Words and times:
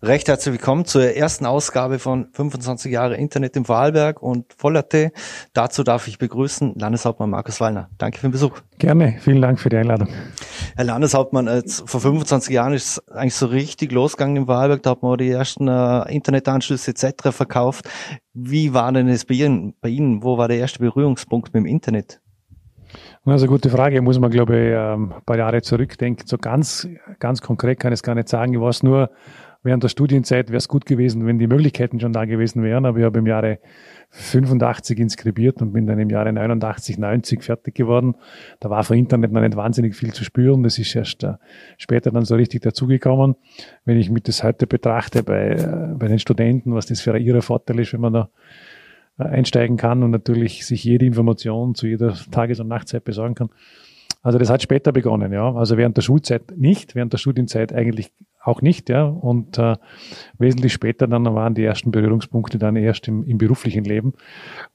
Recht 0.00 0.28
herzlich 0.28 0.52
willkommen 0.52 0.84
zur 0.84 1.02
ersten 1.16 1.44
Ausgabe 1.44 1.98
von 1.98 2.28
25 2.30 2.92
Jahre 2.92 3.16
Internet 3.16 3.56
im 3.56 3.64
Vorarlberg 3.64 4.22
und 4.22 4.52
Vollerte. 4.56 5.10
Dazu 5.54 5.82
darf 5.82 6.06
ich 6.06 6.18
begrüßen 6.18 6.74
Landeshauptmann 6.76 7.28
Markus 7.28 7.60
Wallner. 7.60 7.90
Danke 7.98 8.18
für 8.18 8.28
den 8.28 8.30
Besuch. 8.30 8.60
Gerne, 8.78 9.16
vielen 9.20 9.42
Dank 9.42 9.58
für 9.58 9.70
die 9.70 9.76
Einladung. 9.76 10.06
Herr 10.76 10.84
Landeshauptmann, 10.84 11.64
vor 11.66 12.00
25 12.00 12.54
Jahren 12.54 12.74
ist 12.74 12.86
es 12.86 13.08
eigentlich 13.08 13.34
so 13.34 13.46
richtig 13.46 13.90
losgegangen 13.90 14.36
im 14.36 14.46
Vorarlberg. 14.46 14.84
Da 14.84 14.90
hat 14.90 15.02
man 15.02 15.18
die 15.18 15.30
ersten 15.30 15.66
äh, 15.66 16.14
Internetanschlüsse 16.14 16.92
etc. 16.92 17.30
verkauft. 17.32 17.88
Wie 18.34 18.74
war 18.74 18.92
denn 18.92 19.08
es 19.08 19.24
bei 19.24 19.34
Ihnen, 19.34 19.74
bei 19.80 19.88
Ihnen? 19.88 20.22
Wo 20.22 20.38
war 20.38 20.46
der 20.46 20.58
erste 20.58 20.78
Berührungspunkt 20.78 21.52
mit 21.52 21.64
dem 21.64 21.66
Internet? 21.66 22.20
Also 23.24 23.48
gute 23.48 23.68
Frage, 23.68 24.00
muss 24.00 24.20
man 24.20 24.30
glaube 24.30 24.56
ich 24.56 24.76
ein 24.76 25.22
paar 25.26 25.38
Jahre 25.38 25.60
zurückdenken. 25.60 26.24
So 26.28 26.38
ganz, 26.38 26.88
ganz 27.18 27.42
konkret 27.42 27.80
kann 27.80 27.92
ich 27.92 27.98
es 27.98 28.02
gar 28.04 28.14
nicht 28.14 28.28
sagen. 28.28 28.54
Ich 28.54 28.60
weiß 28.60 28.84
nur, 28.84 29.10
während 29.68 29.82
der 29.82 29.90
Studienzeit 29.90 30.48
wäre 30.48 30.56
es 30.56 30.66
gut 30.66 30.86
gewesen, 30.86 31.26
wenn 31.26 31.38
die 31.38 31.46
Möglichkeiten 31.46 32.00
schon 32.00 32.14
da 32.14 32.24
gewesen 32.24 32.62
wären. 32.62 32.86
Aber 32.86 32.98
ich 32.98 33.04
habe 33.04 33.18
im 33.18 33.26
Jahre 33.26 33.58
85 34.08 34.98
inskribiert 34.98 35.60
und 35.60 35.74
bin 35.74 35.86
dann 35.86 35.98
im 35.98 36.08
Jahre 36.08 36.32
89, 36.32 36.96
90 36.96 37.44
fertig 37.44 37.74
geworden. 37.74 38.14
Da 38.60 38.70
war 38.70 38.82
für 38.82 38.96
Internet 38.96 39.30
noch 39.30 39.42
nicht 39.42 39.56
wahnsinnig 39.56 39.94
viel 39.94 40.14
zu 40.14 40.24
spüren. 40.24 40.62
Das 40.62 40.78
ist 40.78 40.96
erst 40.96 41.22
äh, 41.22 41.34
später 41.76 42.10
dann 42.10 42.24
so 42.24 42.34
richtig 42.34 42.62
dazugekommen. 42.62 43.36
Wenn 43.84 43.98
ich 43.98 44.08
mit 44.08 44.26
das 44.26 44.42
heute 44.42 44.66
betrachte 44.66 45.22
bei, 45.22 45.50
äh, 45.50 45.94
bei 45.98 46.08
den 46.08 46.18
Studenten, 46.18 46.74
was 46.74 46.86
das 46.86 47.02
für 47.02 47.18
ihre 47.18 47.42
Vorteil 47.42 47.78
ist, 47.78 47.92
wenn 47.92 48.00
man 48.00 48.14
da 48.14 48.30
äh, 49.18 49.24
einsteigen 49.24 49.76
kann 49.76 50.02
und 50.02 50.12
natürlich 50.12 50.64
sich 50.64 50.82
jede 50.82 51.04
Information 51.04 51.74
zu 51.74 51.86
jeder 51.86 52.14
Tages- 52.30 52.58
und 52.58 52.68
Nachtzeit 52.68 53.04
besorgen 53.04 53.34
kann. 53.34 53.50
Also 54.22 54.38
das 54.38 54.48
hat 54.48 54.62
später 54.62 54.92
begonnen, 54.92 55.30
ja. 55.30 55.54
Also 55.54 55.76
während 55.76 55.98
der 55.98 56.02
Schulzeit 56.02 56.56
nicht, 56.56 56.94
während 56.94 57.12
der 57.12 57.18
Studienzeit 57.18 57.74
eigentlich 57.74 58.12
auch 58.48 58.62
nicht, 58.62 58.88
ja. 58.88 59.04
Und 59.04 59.58
äh, 59.58 59.76
wesentlich 60.38 60.72
später 60.72 61.06
dann 61.06 61.24
waren 61.34 61.54
die 61.54 61.64
ersten 61.64 61.90
Berührungspunkte 61.90 62.58
dann 62.58 62.76
erst 62.76 63.06
im, 63.06 63.22
im 63.24 63.38
beruflichen 63.38 63.84
Leben, 63.84 64.14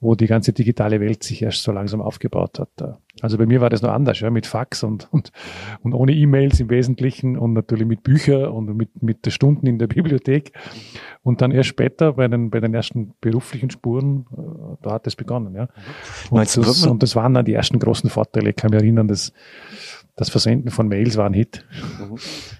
wo 0.00 0.14
die 0.14 0.26
ganze 0.26 0.52
digitale 0.52 1.00
Welt 1.00 1.22
sich 1.22 1.42
erst 1.42 1.62
so 1.62 1.72
langsam 1.72 2.00
aufgebaut 2.00 2.58
hat. 2.58 2.98
Also 3.20 3.38
bei 3.38 3.46
mir 3.46 3.60
war 3.60 3.70
das 3.70 3.82
noch 3.82 3.92
anders, 3.92 4.20
ja, 4.20 4.30
mit 4.30 4.46
Fax 4.46 4.82
und, 4.82 5.08
und, 5.12 5.30
und 5.82 5.92
ohne 5.92 6.12
E-Mails 6.12 6.60
im 6.60 6.70
Wesentlichen 6.70 7.36
und 7.36 7.52
natürlich 7.52 7.86
mit 7.86 8.02
Büchern 8.02 8.46
und 8.46 8.76
mit, 8.76 9.02
mit 9.02 9.30
Stunden 9.32 9.66
in 9.66 9.78
der 9.78 9.86
Bibliothek. 9.86 10.52
Und 11.22 11.40
dann 11.40 11.50
erst 11.52 11.70
später 11.70 12.14
bei 12.14 12.28
den, 12.28 12.50
bei 12.50 12.60
den 12.60 12.74
ersten 12.74 13.14
beruflichen 13.20 13.70
Spuren, 13.70 14.26
äh, 14.36 14.76
da 14.82 14.92
hat 14.92 15.06
es 15.06 15.16
begonnen, 15.16 15.54
ja. 15.54 15.68
Und 16.30 16.56
das, 16.56 16.86
und 16.86 17.02
das 17.02 17.16
waren 17.16 17.34
dann 17.34 17.44
die 17.44 17.54
ersten 17.54 17.78
großen 17.78 18.10
Vorteile. 18.10 18.50
Ich 18.50 18.56
kann 18.56 18.70
mich 18.70 18.80
erinnern, 18.80 19.08
dass 19.08 19.32
das 20.16 20.30
Versenden 20.30 20.70
von 20.70 20.88
Mails 20.88 21.16
war 21.16 21.26
ein 21.26 21.34
Hit. 21.34 21.64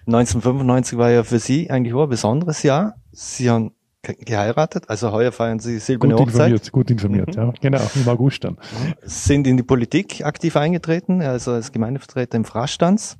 1995 0.06 0.98
war 0.98 1.10
ja 1.10 1.22
für 1.22 1.38
Sie 1.38 1.70
eigentlich 1.70 1.94
auch 1.94 2.04
ein 2.04 2.08
besonderes 2.08 2.62
Jahr. 2.62 2.96
Sie 3.12 3.48
haben 3.48 3.72
geheiratet, 4.02 4.90
also 4.90 5.12
heuer 5.12 5.32
feiern 5.32 5.60
Sie 5.60 5.78
silberne 5.78 6.14
gut 6.14 6.26
Hochzeit. 6.26 6.50
Informiert, 6.50 6.72
gut 6.72 6.90
informiert, 6.90 7.36
mhm. 7.36 7.42
ja, 7.42 7.52
genau, 7.60 7.80
im 7.94 8.08
August 8.08 8.44
dann. 8.44 8.58
Sind 9.02 9.46
in 9.46 9.56
die 9.56 9.62
Politik 9.62 10.24
aktiv 10.24 10.56
eingetreten, 10.56 11.22
also 11.22 11.52
als 11.52 11.72
Gemeindevertreter 11.72 12.36
im 12.36 12.44
Fraßstands. 12.44 13.18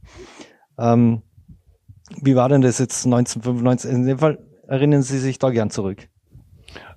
Ähm, 0.78 1.22
wie 2.20 2.36
war 2.36 2.48
denn 2.48 2.60
das 2.60 2.78
jetzt 2.78 3.06
1995? 3.06 3.90
In 3.90 4.04
dem 4.04 4.18
Fall 4.18 4.38
erinnern 4.66 5.02
Sie 5.02 5.18
sich 5.18 5.38
da 5.38 5.50
gern 5.50 5.70
zurück? 5.70 6.08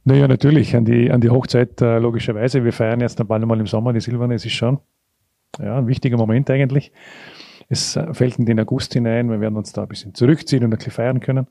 Naja, 0.03 0.27
natürlich 0.27 0.75
an 0.75 0.85
die, 0.85 1.11
an 1.11 1.21
die 1.21 1.29
Hochzeit, 1.29 1.81
äh, 1.81 1.99
logischerweise. 1.99 2.63
Wir 2.63 2.73
feiern 2.73 2.99
jetzt 2.99 3.21
ein 3.21 3.27
paar 3.27 3.39
Mal 3.39 3.59
im 3.59 3.67
Sommer 3.67 3.93
die 3.93 4.01
Silberne, 4.01 4.35
es 4.35 4.45
ist 4.45 4.53
schon 4.53 4.79
ja, 5.59 5.77
ein 5.77 5.87
wichtiger 5.87 6.17
Moment 6.17 6.49
eigentlich. 6.49 6.91
Es 7.69 7.99
fällt 8.13 8.39
in 8.39 8.45
den 8.45 8.59
August 8.59 8.93
hinein, 8.93 9.29
wir 9.29 9.41
werden 9.41 9.57
uns 9.57 9.73
da 9.73 9.83
ein 9.83 9.87
bisschen 9.87 10.13
zurückziehen 10.13 10.63
und 10.63 10.73
ein 10.73 10.77
bisschen 10.77 10.93
feiern 10.93 11.19
können. 11.19 11.47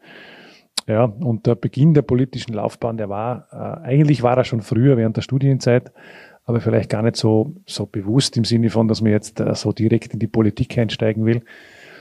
Ja, 0.86 1.04
und 1.04 1.46
der 1.46 1.56
Beginn 1.56 1.94
der 1.94 2.02
politischen 2.02 2.54
Laufbahn, 2.54 2.96
der 2.96 3.08
war, 3.08 3.48
äh, 3.52 3.86
eigentlich 3.86 4.22
war 4.22 4.36
er 4.36 4.44
schon 4.44 4.62
früher 4.62 4.96
während 4.96 5.16
der 5.16 5.22
Studienzeit, 5.22 5.92
aber 6.44 6.60
vielleicht 6.60 6.90
gar 6.90 7.02
nicht 7.02 7.16
so, 7.16 7.56
so 7.66 7.86
bewusst 7.86 8.36
im 8.36 8.44
Sinne 8.44 8.70
von, 8.70 8.86
dass 8.86 9.02
man 9.02 9.10
jetzt 9.10 9.40
äh, 9.40 9.54
so 9.54 9.72
direkt 9.72 10.14
in 10.14 10.20
die 10.20 10.28
Politik 10.28 10.78
einsteigen 10.78 11.24
will, 11.24 11.42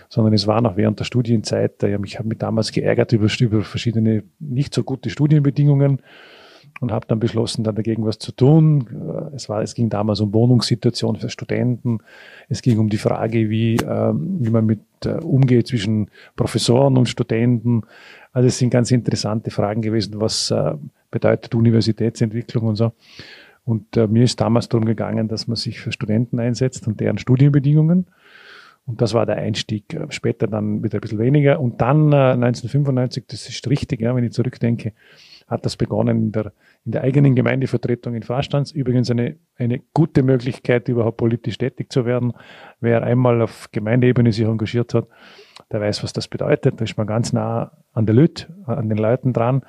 sondern 0.08 0.34
es 0.34 0.46
war 0.46 0.62
noch 0.62 0.78
während 0.78 1.00
der 1.00 1.06
Studienzeit, 1.06 1.82
ich 1.82 2.18
habe 2.20 2.28
mich 2.28 2.38
damals 2.38 2.72
geärgert 2.72 3.12
über, 3.12 3.28
über 3.40 3.64
verschiedene 3.64 4.24
nicht 4.40 4.74
so 4.74 4.84
gute 4.84 5.10
Studienbedingungen 5.10 6.02
und 6.82 6.92
habe 6.92 7.08
dann 7.08 7.20
beschlossen, 7.20 7.64
dann 7.64 7.76
dagegen 7.76 8.06
was 8.06 8.20
zu 8.20 8.32
tun. 8.32 9.32
Es 9.36 9.48
war, 9.48 9.62
es 9.62 9.74
ging 9.76 9.90
damals 9.90 10.20
um 10.20 10.34
Wohnungssituation 10.34 11.16
für 11.16 11.30
Studenten. 11.30 12.00
Es 12.50 12.62
ging 12.62 12.80
um 12.80 12.90
die 12.90 12.98
Frage, 12.98 13.50
wie, 13.50 13.76
äh, 13.76 14.14
wie 14.14 14.50
man 14.50 14.66
mit 14.66 14.82
äh, 15.06 15.14
umgeht 15.14 15.68
zwischen 15.68 16.10
Professoren 16.36 16.98
und 16.98 17.08
Studenten. 17.08 17.84
Also 18.34 18.48
es 18.48 18.58
sind 18.58 18.70
ganz 18.70 18.92
interessante 18.92 19.52
Fragen 19.52 19.82
gewesen, 19.82 20.20
was 20.20 20.52
äh, 20.52 20.74
bedeutet 21.12 21.56
Universitätsentwicklung 21.56 22.66
und 22.66 22.76
so. 22.76 22.92
Und 23.64 23.98
äh, 23.98 24.08
mir 24.08 24.24
ist 24.24 24.40
damals 24.42 24.70
darum 24.70 24.86
gegangen, 24.86 25.28
dass 25.28 25.48
man 25.48 25.56
sich 25.56 25.80
für 25.80 25.92
Studenten 25.92 26.40
einsetzt 26.40 26.88
und 26.88 27.00
deren 27.00 27.18
Studienbedingungen. 27.18 28.06
Und 28.86 29.02
das 29.02 29.14
war 29.16 29.26
der 29.26 29.38
Einstieg. 29.38 29.94
Äh, 29.94 30.06
später 30.10 30.48
dann 30.48 30.84
wieder 30.84 31.00
ein 31.00 31.02
bisschen 31.02 31.20
weniger. 31.20 31.60
Und 31.60 31.82
dann 31.82 32.12
äh, 32.12 32.34
1995, 32.34 33.26
das 33.28 33.50
ist 33.50 33.68
richtig, 33.70 34.02
ja, 34.02 34.16
wenn 34.16 34.24
ich 34.24 34.34
zurückdenke, 34.34 34.94
hat 35.48 35.66
das 35.66 35.78
begonnen 35.78 36.18
in 36.18 36.32
der, 36.32 36.52
in 36.86 36.92
der 36.92 37.04
eigenen 37.04 37.36
Gemeindevertretung 37.36 38.16
in 38.16 38.24
Vorstands. 38.24 38.72
Übrigens 38.72 39.12
eine, 39.12 39.36
eine 39.58 39.80
gute 39.94 40.24
Möglichkeit, 40.24 40.88
überhaupt 40.88 41.18
politisch 41.18 41.58
tätig 41.58 41.92
zu 41.92 42.06
werden. 42.06 42.34
Wer 42.80 43.04
einmal 43.04 43.42
auf 43.42 43.70
Gemeindeebene 43.72 44.32
sich 44.32 44.46
engagiert 44.46 44.94
hat, 44.94 45.08
der 45.72 45.82
weiß, 45.82 46.04
was 46.04 46.14
das 46.14 46.28
bedeutet. 46.28 46.80
Da 46.82 46.84
ist 46.84 46.98
man 46.98 47.06
ganz 47.06 47.32
nah 47.32 47.72
an 47.94 48.06
der 48.06 48.16
Lüt, 48.16 48.50
an 48.66 48.90
den 48.90 48.98
Leuten 48.98 49.34
dran. 49.34 49.62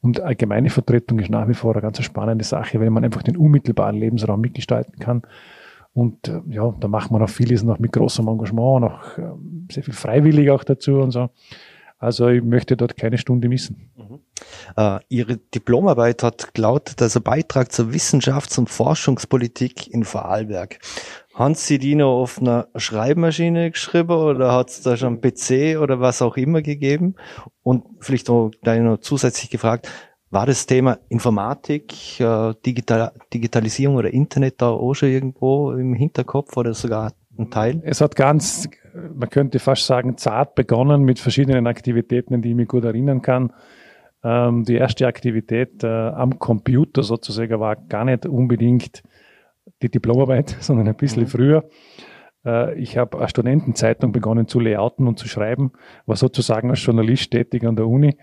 Und 0.00 0.20
eine 0.20 0.36
Gemeindevertretung 0.36 1.18
ist 1.18 1.30
nach 1.30 1.48
wie 1.48 1.54
vor 1.54 1.74
eine 1.74 1.82
ganz 1.82 2.00
spannende 2.02 2.44
Sache, 2.44 2.80
weil 2.80 2.90
man 2.90 3.04
einfach 3.04 3.22
den 3.22 3.36
unmittelbaren 3.36 3.96
Lebensraum 3.96 4.40
mitgestalten 4.40 4.98
kann. 4.98 5.22
Und 5.92 6.28
äh, 6.28 6.40
ja, 6.48 6.72
da 6.78 6.88
macht 6.88 7.10
man 7.10 7.22
auch 7.22 7.28
vieles 7.28 7.64
noch 7.64 7.78
mit 7.80 7.92
großem 7.92 8.28
Engagement, 8.28 8.82
noch 8.82 9.18
äh, 9.18 9.32
sehr 9.70 9.82
viel 9.82 9.94
freiwillig 9.94 10.50
auch 10.50 10.62
dazu 10.62 11.00
und 11.00 11.10
so. 11.10 11.30
Also 11.98 12.28
ich 12.28 12.42
möchte 12.42 12.76
dort 12.76 12.96
keine 12.96 13.18
Stunde 13.18 13.48
missen. 13.48 13.90
Mhm. 13.96 14.20
Uh, 14.76 14.98
Ihre 15.08 15.36
Diplomarbeit 15.36 16.22
hat 16.22 16.54
gelautet, 16.54 17.02
also 17.02 17.20
Beitrag 17.20 17.72
zur 17.72 17.92
Wissenschafts- 17.92 18.58
und 18.58 18.70
Forschungspolitik 18.70 19.88
in 19.92 20.04
Vorarlberg. 20.04 20.78
Haben 21.34 21.54
Sie 21.54 21.78
die 21.78 21.96
noch 21.96 22.20
auf 22.20 22.40
einer 22.40 22.68
Schreibmaschine 22.76 23.70
geschrieben 23.72 24.10
oder 24.10 24.52
hat 24.52 24.70
es 24.70 24.82
da 24.82 24.96
schon 24.96 25.20
PC 25.20 25.78
oder 25.80 26.00
was 26.00 26.22
auch 26.22 26.36
immer 26.36 26.62
gegeben? 26.62 27.16
Und 27.62 27.84
vielleicht 28.00 28.28
noch, 28.28 28.52
noch 28.64 28.98
zusätzlich 28.98 29.50
gefragt, 29.50 29.88
war 30.30 30.46
das 30.46 30.66
Thema 30.66 30.98
Informatik, 31.08 32.20
äh, 32.20 32.54
Digital 32.64 33.12
Digitalisierung 33.32 33.96
oder 33.96 34.12
Internet 34.12 34.60
da 34.60 34.68
auch 34.68 34.94
schon 34.94 35.08
irgendwo 35.08 35.72
im 35.72 35.94
Hinterkopf 35.94 36.56
oder 36.56 36.74
sogar 36.74 37.12
ein 37.38 37.50
Teil? 37.50 37.80
Es 37.84 38.00
hat 38.00 38.16
ganz, 38.16 38.68
man 39.14 39.30
könnte 39.30 39.58
fast 39.58 39.86
sagen, 39.86 40.16
zart 40.16 40.54
begonnen 40.54 41.02
mit 41.02 41.18
verschiedenen 41.18 41.66
Aktivitäten, 41.66 42.34
an 42.34 42.42
die 42.42 42.50
ich 42.50 42.56
mich 42.56 42.68
gut 42.68 42.84
erinnern 42.84 43.22
kann. 43.22 43.52
Ähm, 44.24 44.64
die 44.64 44.74
erste 44.74 45.06
Aktivität 45.06 45.84
äh, 45.84 45.86
am 45.86 46.38
Computer 46.38 47.02
sozusagen 47.02 47.60
war 47.60 47.76
gar 47.76 48.04
nicht 48.04 48.26
unbedingt 48.26 49.02
die 49.82 49.90
Diplomarbeit, 49.90 50.56
sondern 50.60 50.88
ein 50.88 50.96
bisschen 50.96 51.24
mhm. 51.24 51.28
früher. 51.28 51.68
Äh, 52.44 52.78
ich 52.80 52.96
habe 52.96 53.18
eine 53.18 53.28
Studentenzeitung 53.28 54.12
begonnen 54.12 54.48
zu 54.48 54.60
layouten 54.60 55.06
und 55.06 55.18
zu 55.18 55.28
schreiben, 55.28 55.72
war 56.06 56.16
sozusagen 56.16 56.70
als 56.70 56.84
Journalist 56.84 57.30
tätig 57.30 57.64
an 57.64 57.76
der 57.76 57.86
Uni 57.86 58.16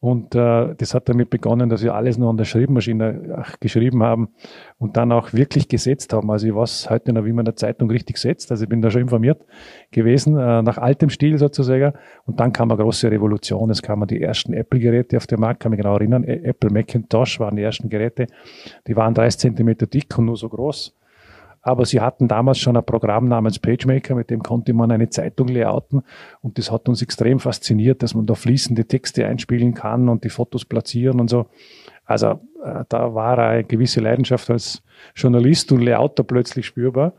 und 0.00 0.36
äh, 0.36 0.74
das 0.76 0.94
hat 0.94 1.08
damit 1.08 1.28
begonnen, 1.28 1.68
dass 1.68 1.82
wir 1.82 1.94
alles 1.94 2.18
nur 2.18 2.30
an 2.30 2.36
der 2.36 2.44
Schreibmaschine 2.44 3.44
geschrieben 3.58 4.04
haben 4.04 4.28
und 4.78 4.96
dann 4.96 5.10
auch 5.10 5.32
wirklich 5.32 5.68
gesetzt 5.68 6.12
haben. 6.12 6.30
Also 6.30 6.46
ich 6.46 6.54
weiß 6.54 6.88
heute 6.88 7.12
noch, 7.12 7.24
wie 7.24 7.32
man 7.32 7.44
eine 7.44 7.56
Zeitung 7.56 7.90
richtig 7.90 8.18
setzt. 8.18 8.52
Also 8.52 8.62
ich 8.62 8.68
bin 8.68 8.80
da 8.80 8.92
schon 8.92 9.02
informiert 9.02 9.44
gewesen, 9.90 10.38
äh, 10.38 10.62
nach 10.62 10.78
altem 10.78 11.10
Stil 11.10 11.36
sozusagen. 11.38 11.94
Und 12.26 12.38
dann 12.38 12.52
kam 12.52 12.70
eine 12.70 12.80
große 12.80 13.10
Revolution. 13.10 13.70
Es 13.70 13.82
kamen 13.82 14.06
die 14.06 14.22
ersten 14.22 14.52
Apple-Geräte 14.52 15.16
auf 15.16 15.26
den 15.26 15.40
Markt, 15.40 15.60
kann 15.60 15.70
mich 15.70 15.78
genau 15.78 15.94
erinnern. 15.94 16.22
Apple 16.22 16.70
Macintosh 16.70 17.40
waren 17.40 17.56
die 17.56 17.62
ersten 17.62 17.88
Geräte. 17.88 18.28
Die 18.86 18.94
waren 18.94 19.14
30 19.14 19.40
Zentimeter 19.40 19.86
dick 19.86 20.16
und 20.16 20.26
nur 20.26 20.36
so 20.36 20.48
groß. 20.48 20.97
Aber 21.68 21.84
sie 21.84 22.00
hatten 22.00 22.28
damals 22.28 22.58
schon 22.60 22.78
ein 22.78 22.84
Programm 22.86 23.28
namens 23.28 23.58
PageMaker, 23.58 24.14
mit 24.14 24.30
dem 24.30 24.42
konnte 24.42 24.72
man 24.72 24.90
eine 24.90 25.10
Zeitung 25.10 25.48
layouten. 25.48 26.00
Und 26.40 26.56
das 26.56 26.72
hat 26.72 26.88
uns 26.88 27.02
extrem 27.02 27.40
fasziniert, 27.40 28.02
dass 28.02 28.14
man 28.14 28.24
da 28.24 28.32
fließende 28.32 28.86
Texte 28.86 29.26
einspielen 29.26 29.74
kann 29.74 30.08
und 30.08 30.24
die 30.24 30.30
Fotos 30.30 30.64
platzieren 30.64 31.20
und 31.20 31.28
so. 31.28 31.44
Also 32.06 32.40
äh, 32.64 32.84
da 32.88 33.14
war 33.14 33.38
eine 33.38 33.64
gewisse 33.64 34.00
Leidenschaft 34.00 34.48
als 34.48 34.82
Journalist 35.14 35.70
und 35.70 35.82
Layouter 35.82 36.24
plötzlich 36.24 36.64
spürbar. 36.64 37.12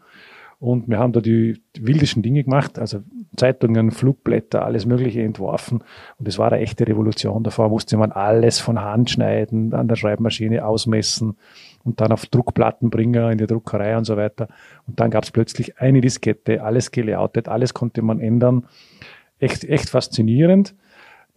Und 0.58 0.90
wir 0.90 0.98
haben 0.98 1.14
da 1.14 1.22
die, 1.22 1.62
wildesten 1.80 2.24
Dinge 2.24 2.44
gemacht, 2.44 2.80
also 2.80 3.02
Zeitungen, 3.38 3.92
Flugblätter, 3.92 4.66
alles 4.66 4.88
Mögliche 4.88 5.22
entworfen. 5.22 5.84
Und 6.18 6.28
es 6.28 6.40
war 6.40 6.52
eine 6.52 6.62
echte 6.64 6.88
Revolution. 6.88 7.44
Davor 7.44 7.70
musste 7.70 7.98
man 7.98 8.12
alles 8.12 8.58
von 8.58 8.82
Hand 8.82 9.12
schneiden, 9.12 9.76
an 9.76 9.88
der 9.88 9.96
Schreibmaschine 9.96 10.66
ausmessen 10.66 11.38
und 11.84 12.02
dann 12.02 12.12
auf 12.12 12.26
Druckplatten 12.26 12.90
bringen 12.90 13.32
in 13.32 13.38
die 13.38 13.48
Druckerei 13.48 13.98
und 13.98 14.06
so 14.06 14.18
weiter. 14.18 14.48
Und 14.88 15.00
dann 15.00 15.12
gab 15.12 15.24
es 15.24 15.32
plötzlich 15.32 15.80
eine 15.80 16.02
Diskette, 16.02 16.64
alles 16.64 16.92
gelayoutet, 16.92 17.48
alles 17.48 17.74
konnte 17.74 18.02
man 18.02 18.20
ändern. 18.20 18.66
Echt, 19.40 19.64
echt 19.64 19.90
faszinierend. 19.90 20.76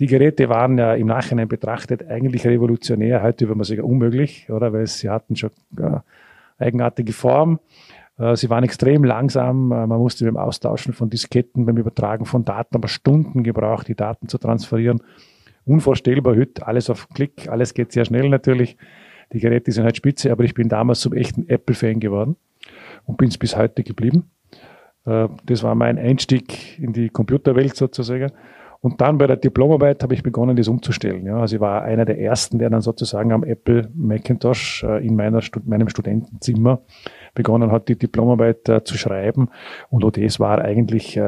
Die 0.01 0.07
Geräte 0.07 0.49
waren 0.49 0.79
ja 0.79 0.95
im 0.95 1.07
Nachhinein 1.07 1.49
betrachtet 1.49 2.07
eigentlich 2.09 2.47
revolutionär. 2.47 3.23
Heute 3.23 3.47
würde 3.47 3.59
man 3.59 3.65
sagen 3.65 3.83
unmöglich, 3.83 4.51
oder? 4.51 4.73
Weil 4.73 4.87
sie 4.87 5.09
hatten 5.09 5.37
schon 5.37 5.51
äh, 5.79 6.01
eigenartige 6.59 7.13
Form. 7.13 7.61
Äh, 8.19 8.37
sie 8.37 8.51
waren 8.51 8.65
extrem 8.65 9.05
langsam. 9.05 9.71
Äh, 9.71 9.87
man 9.87 9.99
musste 9.99 10.25
beim 10.25 10.37
Austauschen 10.37 10.93
von 10.93 11.11
Disketten, 11.11 11.67
beim 11.67 11.77
Übertragen 11.77 12.25
von 12.25 12.45
Daten 12.45 12.75
aber 12.75 12.89
Stunden 12.89 13.43
gebraucht, 13.43 13.89
die 13.89 13.95
Daten 13.95 14.29
zu 14.29 14.39
transferieren. 14.39 15.03
Unvorstellbar 15.65 16.35
heute, 16.37 16.67
alles 16.67 16.91
auf 16.91 17.09
Klick, 17.11 17.49
alles 17.49 17.75
geht 17.75 17.93
sehr 17.93 18.05
schnell 18.05 18.29
natürlich. 18.29 18.77
Die 19.33 19.41
Geräte 19.41 19.73
sind 19.73 19.85
halt 19.85 19.97
spitze, 19.97 20.31
aber 20.31 20.45
ich 20.45 20.55
bin 20.55 20.69
damals 20.69 21.01
zum 21.01 21.13
echten 21.13 21.49
Apple-Fan 21.49 22.01
geworden 22.01 22.37
und 23.07 23.17
bin 23.17 23.29
es 23.29 23.39
bis 23.39 23.57
heute 23.57 23.83
geblieben. 23.83 24.31
Äh, 25.07 25.29
das 25.47 25.63
war 25.63 25.75
mein 25.75 25.99
Einstieg 25.99 26.79
in 26.79 26.93
die 26.93 27.09
Computerwelt 27.09 27.77
sozusagen. 27.77 28.33
Und 28.81 29.01
dann 29.01 29.17
bei 29.17 29.29
der 29.29 29.37
Diplomarbeit 29.37 30.03
habe 30.03 30.15
ich 30.15 30.25
begonnen, 30.25 30.57
das 30.57 30.67
umzustellen. 30.67 31.25
Ja, 31.25 31.37
also 31.37 31.55
ich 31.55 31.61
war 31.61 31.83
einer 31.83 32.05
der 32.05 32.19
ersten, 32.19 32.59
der 32.59 32.69
dann 32.69 32.81
sozusagen 32.81 33.31
am 33.31 33.45
Apple 33.45 33.89
Macintosh 33.95 34.83
äh, 34.83 35.07
in 35.07 35.15
meiner, 35.15 35.41
meinem 35.65 35.89
Studentenzimmer 35.89 36.81
begonnen 37.33 37.71
hat, 37.71 37.89
die 37.89 37.97
Diplomarbeit 37.97 38.69
äh, 38.69 38.83
zu 38.83 38.99
schreiben. 38.99 39.51
Und 39.89 40.05
auch 40.05 40.11
das 40.11 40.41
war 40.41 40.61
eigentlich 40.61 41.19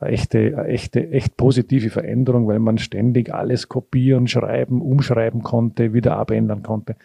eine 0.00 0.12
echte, 0.12 0.38
eine 0.38 0.68
echte, 0.68 1.10
echt 1.10 1.36
positive 1.36 1.90
Veränderung, 1.90 2.46
weil 2.46 2.58
man 2.58 2.78
ständig 2.78 3.32
alles 3.34 3.68
kopieren, 3.68 4.28
schreiben, 4.28 4.80
umschreiben 4.80 5.42
konnte, 5.42 5.92
wieder 5.92 6.16
abändern 6.16 6.62
konnte. 6.62 6.96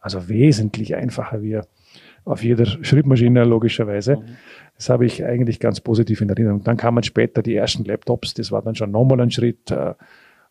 Also 0.00 0.28
wesentlich 0.28 0.94
einfacher 0.96 1.42
wie 1.42 1.60
auf 2.24 2.44
jeder 2.44 2.66
Schreibmaschine 2.66 3.44
logischerweise. 3.44 4.16
Mhm. 4.16 4.22
Das 4.76 4.88
habe 4.88 5.06
ich 5.06 5.24
eigentlich 5.24 5.60
ganz 5.60 5.80
positiv 5.80 6.20
in 6.20 6.28
Erinnerung. 6.28 6.62
Dann 6.64 6.76
kamen 6.76 7.02
später 7.02 7.42
die 7.42 7.54
ersten 7.54 7.84
Laptops, 7.84 8.34
das 8.34 8.52
war 8.52 8.62
dann 8.62 8.74
schon 8.74 8.90
nochmal 8.90 9.20
ein 9.20 9.30
Schritt. 9.30 9.70
Äh, 9.70 9.94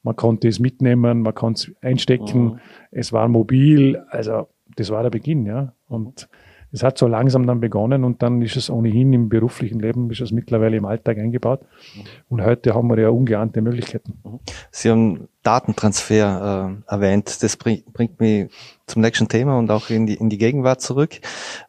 man 0.03 0.15
konnte 0.15 0.48
es 0.48 0.59
mitnehmen, 0.59 1.21
man 1.21 1.36
konnte 1.36 1.71
es 1.71 1.83
einstecken, 1.83 2.44
mhm. 2.44 2.59
es 2.89 3.13
war 3.13 3.27
mobil, 3.27 4.03
also 4.09 4.48
das 4.75 4.89
war 4.89 5.03
der 5.03 5.12
Beginn, 5.12 5.45
ja. 5.45 5.74
Und 5.88 6.27
es 6.72 6.84
hat 6.84 6.98
so 6.98 7.08
langsam 7.08 7.46
dann 7.46 7.60
begonnen 7.60 8.04
und 8.04 8.22
dann 8.22 8.42
ist 8.42 8.56
es 8.56 8.70
ohnehin 8.70 9.12
im 9.12 9.30
beruflichen 9.30 9.80
Leben, 9.80 10.10
ist 10.10 10.22
es 10.22 10.32
mittlerweile 10.32 10.78
im 10.78 10.86
Alltag 10.86 11.18
eingebaut. 11.18 11.62
Und 12.30 12.42
heute 12.44 12.74
haben 12.74 12.88
wir 12.88 13.00
ja 13.00 13.10
ungeahnte 13.10 13.62
Möglichkeiten. 13.62 14.20
Sie 14.72 14.90
haben 14.90 15.28
Datentransfer 15.44 16.80
äh, 16.88 16.92
erwähnt. 16.94 17.44
Das 17.44 17.58
bring, 17.58 17.84
bringt 17.92 18.20
mich 18.20 18.50
zum 18.88 19.02
nächsten 19.02 19.28
Thema 19.28 19.58
und 19.58 19.70
auch 19.70 19.90
in 19.90 20.06
die, 20.06 20.16
in 20.16 20.30
die 20.30 20.38
Gegenwart 20.38 20.82
zurück. 20.82 21.16
Äh, 21.16 21.20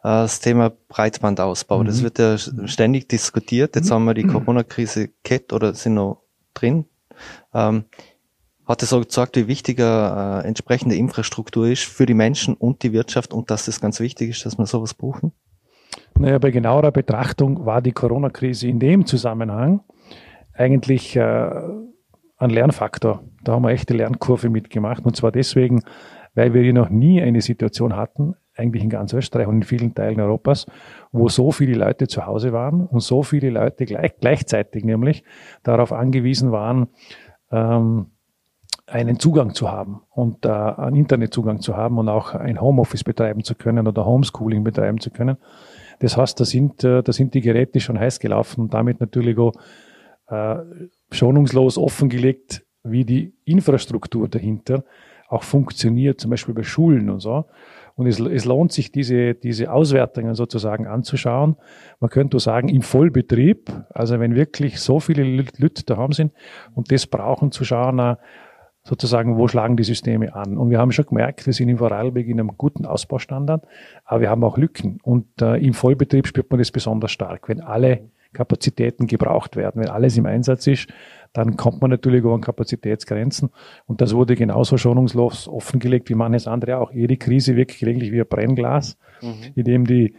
das 0.03 0.39
Thema 0.39 0.71
Breitbandausbau. 0.87 1.79
Mhm. 1.79 1.85
Das 1.85 2.03
wird 2.03 2.19
ja 2.19 2.37
ständig 2.37 3.09
diskutiert. 3.09 3.75
Jetzt 3.75 3.89
mhm. 3.89 3.93
haben 3.93 4.05
wir 4.05 4.13
die 4.13 4.27
Corona-Krise 4.27 5.09
gehabt 5.23 5.51
oder 5.51 5.73
sind 5.73 5.95
noch 5.95 6.21
drin. 6.53 6.85
Ähm, 7.53 7.85
hat 8.65 8.81
es 8.83 8.93
auch 8.93 9.01
gezeigt, 9.01 9.35
wie 9.35 9.47
wichtiger 9.47 10.41
äh, 10.43 10.47
entsprechende 10.47 10.95
Infrastruktur 10.95 11.67
ist 11.67 11.83
für 11.83 12.05
die 12.05 12.13
Menschen 12.13 12.53
und 12.53 12.83
die 12.83 12.93
Wirtschaft 12.93 13.33
und 13.33 13.51
dass 13.51 13.65
das 13.65 13.81
ganz 13.81 13.99
wichtig 13.99 14.29
ist, 14.29 14.45
dass 14.45 14.57
wir 14.57 14.65
sowas 14.65 14.93
brauchen? 14.93 15.33
Naja, 16.17 16.39
bei 16.39 16.51
genauerer 16.51 16.91
Betrachtung 16.91 17.65
war 17.65 17.81
die 17.81 17.91
Corona-Krise 17.91 18.67
in 18.67 18.79
dem 18.79 19.05
Zusammenhang 19.05 19.81
eigentlich 20.53 21.15
äh, 21.15 21.49
ein 22.37 22.49
Lernfaktor. 22.49 23.23
Da 23.43 23.53
haben 23.53 23.63
wir 23.63 23.71
echte 23.71 23.93
Lernkurve 23.93 24.49
mitgemacht 24.49 25.05
und 25.05 25.15
zwar 25.15 25.31
deswegen, 25.31 25.83
weil 26.35 26.53
wir 26.53 26.71
noch 26.73 26.89
nie 26.89 27.21
eine 27.21 27.41
Situation 27.41 27.95
hatten, 27.95 28.35
eigentlich 28.55 28.83
in 28.83 28.89
ganz 28.89 29.13
Österreich 29.13 29.47
und 29.47 29.55
in 29.57 29.63
vielen 29.63 29.95
Teilen 29.95 30.19
Europas, 30.19 30.67
wo 31.11 31.27
so 31.27 31.51
viele 31.51 31.73
Leute 31.73 32.07
zu 32.07 32.25
Hause 32.25 32.53
waren 32.53 32.85
und 32.85 33.01
so 33.01 33.23
viele 33.23 33.49
Leute 33.49 33.85
gleich, 33.85 34.13
gleichzeitig 34.19 34.83
nämlich 34.83 35.23
darauf 35.63 35.91
angewiesen 35.91 36.51
waren, 36.51 36.87
ähm, 37.51 38.07
einen 38.93 39.19
Zugang 39.19 39.55
zu 39.55 39.71
haben 39.71 40.01
und 40.11 40.45
äh, 40.45 40.49
einen 40.49 40.95
Internetzugang 40.95 41.61
zu 41.61 41.75
haben 41.75 41.97
und 41.97 42.09
auch 42.09 42.35
ein 42.35 42.61
Homeoffice 42.61 43.03
betreiben 43.03 43.43
zu 43.43 43.55
können 43.55 43.87
oder 43.87 44.05
Homeschooling 44.05 44.63
betreiben 44.63 44.99
zu 44.99 45.09
können. 45.09 45.37
Das 45.99 46.15
heißt, 46.15 46.39
da 46.39 46.45
sind, 46.45 46.83
äh, 46.83 47.01
da 47.01 47.11
sind 47.11 47.33
die 47.33 47.41
Geräte 47.41 47.79
schon 47.79 47.99
heiß 47.99 48.19
gelaufen 48.19 48.61
und 48.61 48.73
damit 48.73 48.99
natürlich 48.99 49.37
auch 49.39 49.53
äh, 50.27 50.57
schonungslos 51.11 51.79
offengelegt, 51.79 52.65
wie 52.83 53.03
die 53.03 53.33
Infrastruktur 53.45 54.27
dahinter 54.27 54.83
auch 55.27 55.43
funktioniert, 55.43 56.21
zum 56.21 56.29
Beispiel 56.29 56.53
bei 56.53 56.63
Schulen 56.63 57.09
und 57.09 57.19
so. 57.19 57.45
Und 57.95 58.05
es, 58.05 58.19
es 58.19 58.45
lohnt 58.45 58.71
sich, 58.71 58.91
diese, 58.91 59.33
diese 59.33 59.71
Auswertungen 59.71 60.35
sozusagen 60.35 60.85
anzuschauen. 60.85 61.55
Man 61.99 62.09
könnte 62.11 62.39
sagen, 62.39 62.69
im 62.69 62.83
Vollbetrieb, 62.83 63.71
also 63.89 64.19
wenn 64.19 64.35
wirklich 64.35 64.79
so 64.79 64.99
viele 64.99 65.23
Leute 65.57 65.83
da 65.83 65.97
haben 65.97 66.13
sind 66.13 66.31
und 66.75 66.91
das 66.91 67.07
brauchen, 67.07 67.51
zu 67.51 67.63
schauen, 67.63 68.17
sozusagen, 68.83 69.37
wo 69.37 69.47
schlagen 69.47 69.77
die 69.77 69.83
Systeme 69.83 70.35
an. 70.35 70.57
Und 70.57 70.69
wir 70.69 70.79
haben 70.79 70.91
schon 70.91 71.05
gemerkt, 71.05 71.45
wir 71.45 71.53
sind 71.53 71.69
in 71.69 71.77
Vorarlberg 71.77 72.27
in 72.27 72.39
einem 72.39 72.57
guten 72.57 72.85
Ausbaustandard, 72.85 73.65
aber 74.05 74.21
wir 74.21 74.29
haben 74.29 74.43
auch 74.43 74.57
Lücken. 74.57 74.99
Und 75.03 75.41
äh, 75.41 75.55
im 75.57 75.73
Vollbetrieb 75.73 76.27
spürt 76.27 76.51
man 76.51 76.59
das 76.59 76.71
besonders 76.71 77.11
stark. 77.11 77.47
Wenn 77.47 77.61
alle 77.61 78.09
Kapazitäten 78.33 79.07
gebraucht 79.07 79.55
werden, 79.55 79.81
wenn 79.81 79.89
alles 79.89 80.17
im 80.17 80.25
Einsatz 80.25 80.67
ist, 80.67 80.89
dann 81.33 81.55
kommt 81.55 81.81
man 81.81 81.91
natürlich 81.91 82.23
auch 82.25 82.33
an 82.33 82.41
Kapazitätsgrenzen. 82.41 83.49
Und 83.85 84.01
das 84.01 84.13
wurde 84.13 84.35
genauso 84.35 84.77
schonungslos 84.77 85.47
offengelegt 85.47 86.09
wie 86.09 86.15
manches 86.15 86.47
andere 86.47 86.77
auch. 86.77 86.91
Jede 86.91 87.17
Krise 87.17 87.55
wirkt 87.55 87.79
gelegentlich 87.79 88.11
wie 88.11 88.21
ein 88.21 88.27
Brennglas, 88.27 88.97
mhm. 89.21 89.53
in 89.55 89.63
dem 89.63 89.87
die 89.87 90.15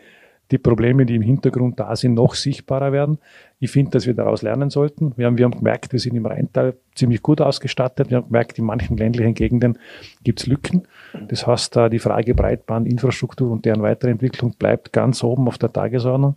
die 0.51 0.59
Probleme, 0.59 1.07
die 1.07 1.17
im 1.17 1.23
Hintergrund 1.23 1.81
da 1.81 1.97
sind, 1.97 2.15
noch 2.15 2.35
sichtbarer 2.35 2.93
werden. 2.93 3.19
Ich 3.61 3.71
finde, 3.71 3.93
dass 3.93 4.07
wir 4.07 4.15
daraus 4.15 4.43
lernen 4.43 4.71
sollten. 4.71 5.13
Wir 5.17 5.27
haben, 5.27 5.39
wir 5.39 5.47
haben 5.47 5.57
gemerkt, 5.57 5.93
wir 5.93 6.01
sind 6.01 6.15
im 6.15 6.27
Rheintal 6.27 6.75
ziemlich 6.95 7.23
gut 7.23 7.41
ausgestattet. 7.41 8.11
Wir 8.11 8.19
haben 8.19 8.27
gemerkt, 8.27 8.59
in 8.59 8.67
manchen 8.67 8.97
ländlichen 8.97 9.35
Gegenden 9.35 9.79
gibt 10.23 10.41
es 10.41 10.47
Lücken. 10.47 10.87
Das 11.29 11.47
heißt, 11.47 11.79
die 11.91 11.99
Frage 11.99 12.35
Breitbandinfrastruktur 12.35 13.51
und 13.51 13.65
deren 13.65 13.83
Weiterentwicklung 13.83 14.55
bleibt 14.59 14.93
ganz 14.93 15.25
oben 15.25 15.49
auf 15.49 15.59
der 15.59 15.73
Tagesordnung. 15.73 16.35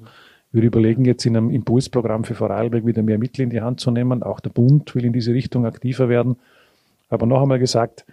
Wir 0.54 0.64
überlegen 0.64 1.04
jetzt 1.04 1.26
in 1.26 1.36
einem 1.36 1.50
Impulsprogramm 1.50 2.24
für 2.24 2.34
Vorarlberg 2.34 2.86
wieder 2.86 3.04
mehr 3.04 3.18
Mittel 3.18 3.42
in 3.42 3.50
die 3.50 3.62
Hand 3.62 3.82
zu 3.82 3.92
nehmen. 3.92 4.24
Auch 4.24 4.40
der 4.40 4.50
Bund 4.50 4.96
will 4.96 5.04
in 5.04 5.14
diese 5.14 5.34
Richtung 5.34 5.66
aktiver 5.66 6.08
werden. 6.08 6.38
Aber 7.10 7.26
noch 7.26 7.42
einmal 7.42 7.60
gesagt, 7.60 8.06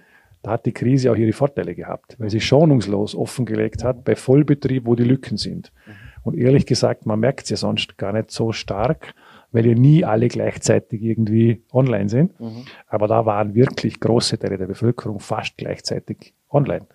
da 0.45 0.53
hat 0.53 0.67
die 0.67 0.73
Krise 0.73 1.11
auch 1.11 1.17
ihre 1.17 1.33
Vorteile 1.33 1.75
gehabt, 1.75 2.17
weil 2.19 2.29
sie 2.29 2.41
schonungslos 2.41 3.15
offengelegt 3.15 3.83
hat 3.83 4.05
bei 4.05 4.15
Vollbetrieb, 4.15 4.87
wo 4.87 4.95
die 4.95 5.05
Lücken 5.05 5.39
sind. 5.39 5.73
Mhm. 5.87 5.93
Und 6.23 6.37
ehrlich 6.37 6.67
gesagt, 6.67 7.07
man 7.07 7.19
merkt 7.19 7.45
es 7.45 7.51
ja 7.51 7.57
sonst 7.57 7.97
gar 7.97 8.13
nicht 8.13 8.31
so 8.31 8.53
stark, 8.53 9.15
weil 9.53 9.67
ja 9.67 9.75
nie 9.75 10.05
alle 10.05 10.29
gleichzeitig 10.29 11.03
irgendwie 11.03 11.63
online 11.73 12.11
sind. 12.11 12.39
Mhm. 12.39 12.67
Aber 12.89 13.09
da 13.09 13.25
waren 13.25 13.55
wirklich 13.55 14.01
große 14.01 14.39
Teile 14.39 14.59
der 14.59 14.67
Bevölkerung 14.67 15.19
fast 15.19 15.57
gleichzeitig 15.57 16.35
online. 16.51 16.87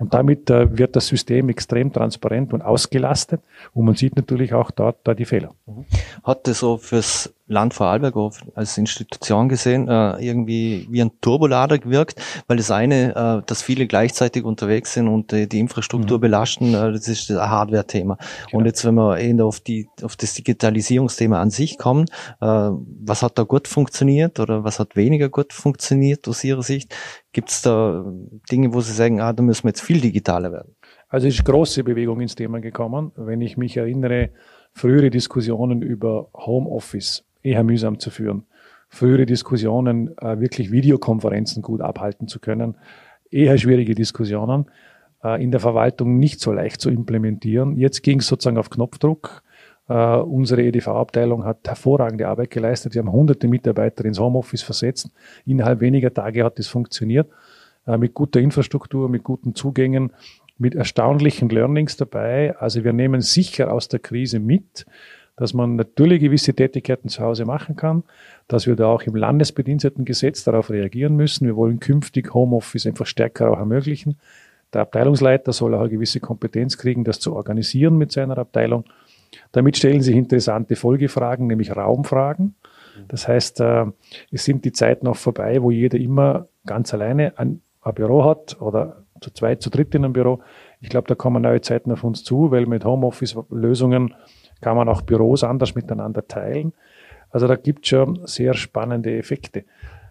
Und 0.00 0.12
damit 0.12 0.50
äh, 0.50 0.76
wird 0.76 0.96
das 0.96 1.06
System 1.06 1.48
extrem 1.48 1.92
transparent 1.92 2.52
und 2.52 2.62
ausgelastet 2.62 3.40
und 3.72 3.84
man 3.84 3.94
sieht 3.94 4.16
natürlich 4.16 4.52
auch 4.52 4.72
dort 4.72 4.98
da 5.04 5.14
die 5.14 5.24
Fehler. 5.24 5.54
Mhm. 5.66 5.84
Hat 6.24 6.48
das 6.48 6.58
so 6.58 6.76
fürs 6.76 7.32
Land 7.50 7.74
Vorarlberg 7.74 8.14
als 8.54 8.78
Institution 8.78 9.48
gesehen 9.48 9.88
äh, 9.88 10.24
irgendwie 10.24 10.86
wie 10.88 11.02
ein 11.02 11.10
Turbolader 11.20 11.78
gewirkt, 11.78 12.22
weil 12.46 12.56
das 12.56 12.70
eine, 12.70 13.14
äh, 13.14 13.46
dass 13.46 13.62
viele 13.62 13.86
gleichzeitig 13.86 14.44
unterwegs 14.44 14.94
sind 14.94 15.08
und 15.08 15.32
äh, 15.32 15.46
die 15.46 15.58
Infrastruktur 15.58 16.18
mhm. 16.18 16.22
belasten, 16.22 16.74
äh, 16.74 16.92
das 16.92 17.08
ist 17.08 17.28
das 17.28 17.40
Hardware-Thema. 17.40 18.16
Genau. 18.46 18.58
Und 18.58 18.66
jetzt, 18.66 18.84
wenn 18.84 18.94
wir 18.94 19.18
eher 19.18 19.44
auf 19.44 19.60
die 19.60 19.88
auf 20.02 20.16
das 20.16 20.34
Digitalisierungsthema 20.34 21.40
an 21.40 21.50
sich 21.50 21.76
kommen, 21.76 22.06
äh, 22.40 22.46
was 22.46 23.22
hat 23.22 23.36
da 23.36 23.42
gut 23.42 23.66
funktioniert 23.66 24.38
oder 24.38 24.62
was 24.62 24.78
hat 24.78 24.94
weniger 24.94 25.28
gut 25.28 25.52
funktioniert 25.52 26.28
aus 26.28 26.44
Ihrer 26.44 26.62
Sicht? 26.62 26.94
Gibt 27.32 27.50
es 27.50 27.62
da 27.62 28.04
Dinge, 28.50 28.72
wo 28.72 28.80
Sie 28.80 28.92
sagen, 28.92 29.20
ah, 29.20 29.32
da 29.32 29.42
müssen 29.42 29.64
wir 29.64 29.70
jetzt 29.70 29.82
viel 29.82 30.00
digitaler 30.00 30.52
werden? 30.52 30.76
Also 31.08 31.26
es 31.26 31.34
ist 31.34 31.44
große 31.44 31.82
Bewegung 31.82 32.20
ins 32.20 32.36
Thema 32.36 32.60
gekommen. 32.60 33.10
Wenn 33.16 33.40
ich 33.40 33.56
mich 33.56 33.76
erinnere, 33.76 34.30
frühere 34.72 35.10
Diskussionen 35.10 35.82
über 35.82 36.28
Homeoffice 36.34 37.24
eher 37.42 37.64
mühsam 37.64 37.98
zu 37.98 38.10
führen. 38.10 38.44
Frühere 38.88 39.26
Diskussionen, 39.26 40.16
äh, 40.18 40.40
wirklich 40.40 40.70
Videokonferenzen 40.72 41.62
gut 41.62 41.80
abhalten 41.80 42.28
zu 42.28 42.40
können, 42.40 42.76
eher 43.30 43.56
schwierige 43.56 43.94
Diskussionen. 43.94 44.66
Äh, 45.22 45.42
in 45.42 45.50
der 45.50 45.60
Verwaltung 45.60 46.18
nicht 46.18 46.40
so 46.40 46.52
leicht 46.52 46.80
zu 46.80 46.90
implementieren. 46.90 47.76
Jetzt 47.76 48.02
ging 48.02 48.20
es 48.20 48.26
sozusagen 48.26 48.58
auf 48.58 48.70
Knopfdruck. 48.70 49.42
Uh, 49.88 50.22
unsere 50.22 50.62
EDV-Abteilung 50.62 51.44
hat 51.44 51.66
hervorragende 51.66 52.28
Arbeit 52.28 52.50
geleistet. 52.50 52.94
Wir 52.94 53.00
haben 53.02 53.10
hunderte 53.10 53.48
Mitarbeiter 53.48 54.04
ins 54.04 54.20
Homeoffice 54.20 54.62
versetzt. 54.62 55.10
Innerhalb 55.46 55.80
weniger 55.80 56.14
Tage 56.14 56.44
hat 56.44 56.60
das 56.60 56.68
funktioniert. 56.68 57.28
Uh, 57.88 57.98
mit 57.98 58.14
guter 58.14 58.38
Infrastruktur, 58.38 59.08
mit 59.08 59.24
guten 59.24 59.56
Zugängen, 59.56 60.12
mit 60.58 60.76
erstaunlichen 60.76 61.48
Learnings 61.48 61.96
dabei. 61.96 62.56
Also 62.56 62.84
wir 62.84 62.92
nehmen 62.92 63.20
sicher 63.20 63.72
aus 63.72 63.88
der 63.88 63.98
Krise 63.98 64.38
mit, 64.38 64.86
dass 65.40 65.54
man 65.54 65.74
natürlich 65.74 66.20
gewisse 66.20 66.52
Tätigkeiten 66.52 67.08
zu 67.08 67.22
Hause 67.22 67.46
machen 67.46 67.74
kann, 67.74 68.04
dass 68.46 68.66
wir 68.66 68.76
da 68.76 68.88
auch 68.88 69.04
im 69.04 69.16
Landesbedienstetengesetz 69.16 70.44
darauf 70.44 70.68
reagieren 70.68 71.16
müssen. 71.16 71.46
Wir 71.46 71.56
wollen 71.56 71.80
künftig 71.80 72.34
Homeoffice 72.34 72.86
einfach 72.86 73.06
stärker 73.06 73.50
auch 73.50 73.56
ermöglichen. 73.56 74.18
Der 74.74 74.82
Abteilungsleiter 74.82 75.54
soll 75.54 75.74
auch 75.74 75.80
eine 75.80 75.88
gewisse 75.88 76.20
Kompetenz 76.20 76.76
kriegen, 76.76 77.04
das 77.04 77.20
zu 77.20 77.34
organisieren 77.34 77.96
mit 77.96 78.12
seiner 78.12 78.36
Abteilung. 78.36 78.84
Damit 79.50 79.78
stellen 79.78 80.02
sich 80.02 80.14
interessante 80.14 80.76
Folgefragen, 80.76 81.46
nämlich 81.46 81.74
Raumfragen. 81.74 82.54
Das 83.08 83.26
heißt, 83.26 83.60
äh, 83.60 83.86
es 84.30 84.44
sind 84.44 84.66
die 84.66 84.72
Zeiten 84.72 85.06
auch 85.06 85.16
vorbei, 85.16 85.62
wo 85.62 85.70
jeder 85.70 85.98
immer 85.98 86.48
ganz 86.66 86.92
alleine 86.92 87.38
ein, 87.38 87.62
ein 87.80 87.94
Büro 87.94 88.26
hat 88.26 88.60
oder 88.60 89.04
zu 89.22 89.30
zweit, 89.32 89.62
zu 89.62 89.70
dritt 89.70 89.94
in 89.94 90.04
einem 90.04 90.12
Büro. 90.12 90.40
Ich 90.82 90.90
glaube, 90.90 91.08
da 91.08 91.14
kommen 91.14 91.42
neue 91.42 91.62
Zeiten 91.62 91.90
auf 91.92 92.04
uns 92.04 92.24
zu, 92.24 92.50
weil 92.50 92.66
mit 92.66 92.84
Homeoffice-Lösungen 92.84 94.12
kann 94.60 94.76
man 94.76 94.88
auch 94.88 95.02
Büros 95.02 95.44
anders 95.44 95.74
miteinander 95.74 96.26
teilen. 96.26 96.72
Also 97.30 97.46
da 97.46 97.56
gibt 97.56 97.84
es 97.84 97.90
schon 97.90 98.20
sehr 98.26 98.54
spannende 98.54 99.16
Effekte. 99.16 99.64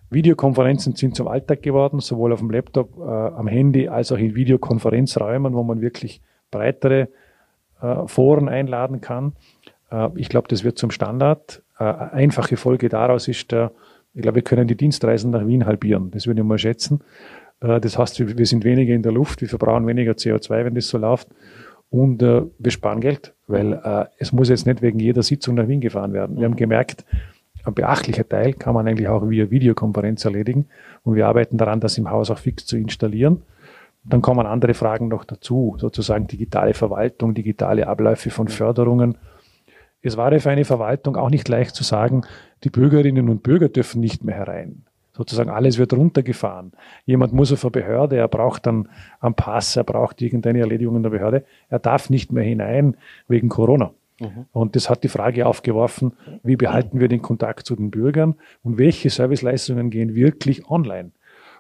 Videokonferenzen 0.10 0.96
sind 0.96 1.16
zum 1.16 1.28
Alltag 1.28 1.62
geworden, 1.62 2.00
sowohl 2.00 2.34
auf 2.34 2.40
dem 2.40 2.50
Laptop, 2.50 2.98
äh, 2.98 3.02
am 3.02 3.48
Handy 3.48 3.88
als 3.88 4.12
auch 4.12 4.18
in 4.18 4.36
Videokonferenzräumen, 4.36 5.54
wo 5.54 5.64
man 5.64 5.82
wirklich 5.82 6.22
breitere 6.50 7.10
äh, 7.82 8.08
Foren 8.08 8.50
einladen 8.50 9.02
kann. 9.02 9.34
Äh, 9.92 10.10
ich 10.16 10.30
glaube, 10.30 10.48
das 10.48 10.64
wird 10.64 10.78
zum 10.78 10.90
Standard. 10.90 11.62
Äh, 11.78 11.84
einfache 11.84 12.58
Folge 12.58 12.90
daraus 12.90 13.28
ist, 13.28 13.54
äh, 13.54 13.70
ich 14.16 14.24
glaube, 14.24 14.36
wir 14.36 14.42
können 14.42 14.68
die 14.68 14.76
Dienstreisen 14.76 15.30
nach 15.32 15.46
Wien 15.46 15.66
halbieren. 15.66 16.10
Das 16.12 16.26
würde 16.26 16.42
ich 16.42 16.48
mal 16.48 16.58
schätzen. 16.58 17.02
Äh, 17.62 17.80
das 17.80 17.98
heißt, 17.98 18.20
wir, 18.20 18.38
wir 18.38 18.46
sind 18.46 18.64
weniger 18.64 18.94
in 18.94 19.04
der 19.04 19.12
Luft, 19.12 19.42
wir 19.42 19.50
verbrauchen 19.50 19.86
weniger 19.86 20.14
CO2, 20.14 20.66
wenn 20.66 20.76
das 20.76 20.88
so 20.88 20.98
läuft. 20.98 21.28
Und 21.90 22.22
äh, 22.22 22.44
wir 22.58 22.72
sparen 22.72 23.02
Geld, 23.02 23.34
weil 23.48 23.74
äh, 23.74 24.06
es 24.20 24.32
muss 24.32 24.50
jetzt 24.50 24.68
nicht 24.68 24.82
wegen 24.82 25.00
jeder 25.00 25.24
Sitzung 25.24 25.56
nach 25.56 25.68
Wien 25.68 25.82
gefahren 25.82 26.14
werden. 26.14 26.38
Wir 26.38 26.46
haben 26.46 26.56
gemerkt, 26.56 27.06
ein 27.64 27.74
beachtlicher 27.74 28.28
Teil 28.28 28.54
kann 28.54 28.74
man 28.74 28.88
eigentlich 28.88 29.08
auch 29.08 29.28
via 29.28 29.50
Videokonferenz 29.50 30.24
erledigen. 30.26 30.68
Und 31.04 31.16
wir 31.16 31.28
arbeiten 31.28 31.58
daran, 31.58 31.80
das 31.80 31.98
im 31.98 32.10
Haus 32.10 32.30
auch 32.30 32.38
fix 32.38 32.66
zu 32.66 32.78
installieren. 32.78 33.42
Dann 34.04 34.22
kommen 34.22 34.46
andere 34.46 34.74
Fragen 34.74 35.08
noch 35.08 35.26
dazu, 35.26 35.76
sozusagen 35.78 36.28
digitale 36.28 36.74
Verwaltung, 36.74 37.34
digitale 37.34 37.88
Abläufe 37.88 38.30
von 38.30 38.48
Förderungen. 38.48 39.18
Es 40.02 40.16
war 40.16 40.38
für 40.40 40.50
eine 40.50 40.64
Verwaltung 40.64 41.18
auch 41.18 41.30
nicht 41.30 41.50
leicht 41.50 41.76
zu 41.76 41.84
sagen, 41.84 42.22
die 42.64 42.70
Bürgerinnen 42.70 43.30
und 43.30 43.44
Bürger 43.44 43.68
dürfen 43.68 44.00
nicht 44.00 44.24
mehr 44.24 44.36
herein. 44.36 44.86
Sozusagen 45.12 45.50
alles 45.50 45.78
wird 45.78 45.94
runtergefahren. 45.94 46.72
Jemand 47.06 47.34
muss 47.34 47.52
auf 47.52 47.64
eine 47.66 47.72
Behörde, 47.72 48.18
er 48.18 48.28
braucht 48.28 48.66
dann 48.66 48.90
einen 49.20 49.34
Pass, 49.34 49.76
er 49.76 49.84
braucht 49.84 50.22
irgendeine 50.22 50.60
Erledigung 50.60 50.96
in 50.96 51.04
der 51.04 51.10
Behörde. 51.10 51.46
Er 51.68 51.80
darf 51.80 52.10
nicht 52.10 52.32
mehr 52.32 52.44
hinein 52.44 52.96
wegen 53.28 53.50
Corona. 53.50 53.92
Mhm. 54.20 54.46
Und 54.52 54.76
das 54.76 54.90
hat 54.90 55.04
die 55.04 55.10
Frage 55.10 55.46
aufgeworfen, 55.46 56.14
wie 56.44 56.56
behalten 56.56 57.00
wir 57.00 57.08
den 57.08 57.22
Kontakt 57.22 57.66
zu 57.66 57.76
den 57.76 57.92
Bürgern 57.92 58.36
und 58.64 58.78
welche 58.78 59.10
Serviceleistungen 59.10 59.90
gehen 59.90 60.16
wirklich 60.16 60.70
online? 60.70 61.12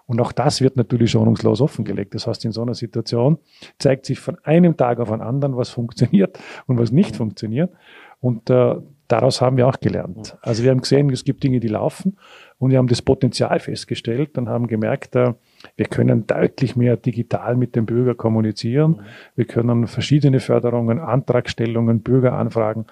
Und 0.05 0.19
auch 0.21 0.31
das 0.31 0.61
wird 0.61 0.75
natürlich 0.75 1.11
schonungslos 1.11 1.61
offengelegt. 1.61 2.15
Das 2.15 2.25
heißt, 2.25 2.43
in 2.43 2.51
so 2.51 2.63
einer 2.63 2.73
Situation 2.73 3.37
zeigt 3.77 4.07
sich 4.07 4.19
von 4.19 4.39
einem 4.43 4.75
Tag 4.75 4.99
auf 4.99 5.09
den 5.09 5.21
anderen, 5.21 5.55
was 5.55 5.69
funktioniert 5.69 6.39
und 6.65 6.79
was 6.79 6.91
nicht 6.91 7.15
funktioniert. 7.15 7.71
Und 8.19 8.49
äh, 8.49 8.75
daraus 9.09 9.41
haben 9.41 9.57
wir 9.57 9.67
auch 9.67 9.79
gelernt. 9.79 10.37
Also 10.41 10.63
wir 10.63 10.71
haben 10.71 10.81
gesehen, 10.81 11.09
es 11.09 11.25
gibt 11.25 11.43
Dinge, 11.43 11.59
die 11.59 11.67
laufen 11.67 12.17
und 12.59 12.71
wir 12.71 12.77
haben 12.77 12.87
das 12.87 13.01
Potenzial 13.01 13.59
festgestellt 13.59 14.37
und 14.37 14.47
haben 14.47 14.67
gemerkt, 14.67 15.15
äh, 15.15 15.33
wir 15.75 15.85
können 15.87 16.25
deutlich 16.27 16.77
mehr 16.77 16.95
digital 16.95 17.57
mit 17.57 17.75
dem 17.75 17.85
Bürger 17.85 18.15
kommunizieren. 18.15 19.01
Wir 19.35 19.45
können 19.45 19.87
verschiedene 19.87 20.39
Förderungen, 20.39 20.99
Antragstellungen, 20.99 22.01
Bürgeranfragen 22.01 22.85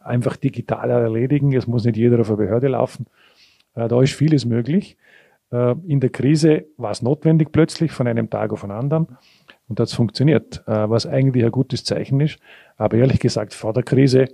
einfach 0.00 0.36
digital 0.36 0.90
erledigen. 0.90 1.52
Es 1.52 1.66
muss 1.66 1.84
nicht 1.84 1.96
jeder 1.96 2.20
auf 2.20 2.28
eine 2.28 2.36
Behörde 2.36 2.68
laufen. 2.68 3.06
Äh, 3.74 3.88
da 3.88 4.02
ist 4.02 4.12
vieles 4.12 4.44
möglich. 4.44 4.96
Äh, 5.52 5.76
in 5.86 6.00
der 6.00 6.10
Krise 6.10 6.66
war 6.76 6.90
es 6.90 7.00
notwendig 7.00 7.52
plötzlich 7.52 7.92
von 7.92 8.08
einem 8.08 8.28
Tag 8.28 8.52
auf 8.52 8.62
den 8.62 8.72
anderen. 8.72 9.06
Und 9.68 9.78
das 9.78 9.94
funktioniert, 9.94 10.64
was 10.66 11.06
eigentlich 11.06 11.44
ein 11.44 11.52
gutes 11.52 11.84
Zeichen 11.84 12.18
ist. 12.20 12.40
Aber 12.76 12.96
ehrlich 12.96 13.20
gesagt, 13.20 13.54
vor 13.54 13.72
der 13.72 13.84
Krise 13.84 14.26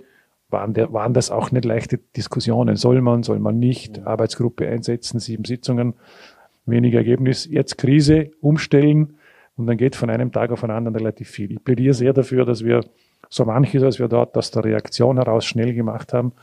waren, 0.49 0.73
der, 0.73 0.93
waren 0.93 1.13
das 1.13 1.31
auch 1.31 1.51
nicht 1.51 1.65
leichte 1.65 1.97
Diskussionen. 2.15 2.75
Soll 2.75 3.01
man, 3.01 3.23
soll 3.23 3.39
man 3.39 3.59
nicht? 3.59 4.05
Arbeitsgruppe 4.05 4.67
einsetzen, 4.67 5.19
sieben 5.19 5.45
Sitzungen 5.45 5.95
wenig 6.65 6.93
Ergebnis. 6.93 7.45
Jetzt 7.49 7.77
Krise, 7.77 8.31
umstellen 8.41 9.17
und 9.55 9.67
dann 9.67 9.77
geht 9.77 9.95
von 9.95 10.09
einem 10.09 10.31
Tag 10.31 10.51
auf 10.51 10.61
den 10.61 10.71
anderen 10.71 10.95
relativ 10.95 11.29
viel. 11.29 11.51
Ich 11.51 11.63
plädiere 11.63 11.93
sehr 11.93 12.13
dafür, 12.13 12.45
dass 12.45 12.63
wir 12.63 12.81
so 13.29 13.45
manches, 13.45 13.81
was 13.81 13.99
wir 13.99 14.07
dort 14.07 14.37
aus 14.37 14.51
der 14.51 14.63
Reaktion 14.63 15.17
heraus 15.17 15.45
schnell 15.45 15.73
gemacht 15.73 16.13
haben, 16.13 16.33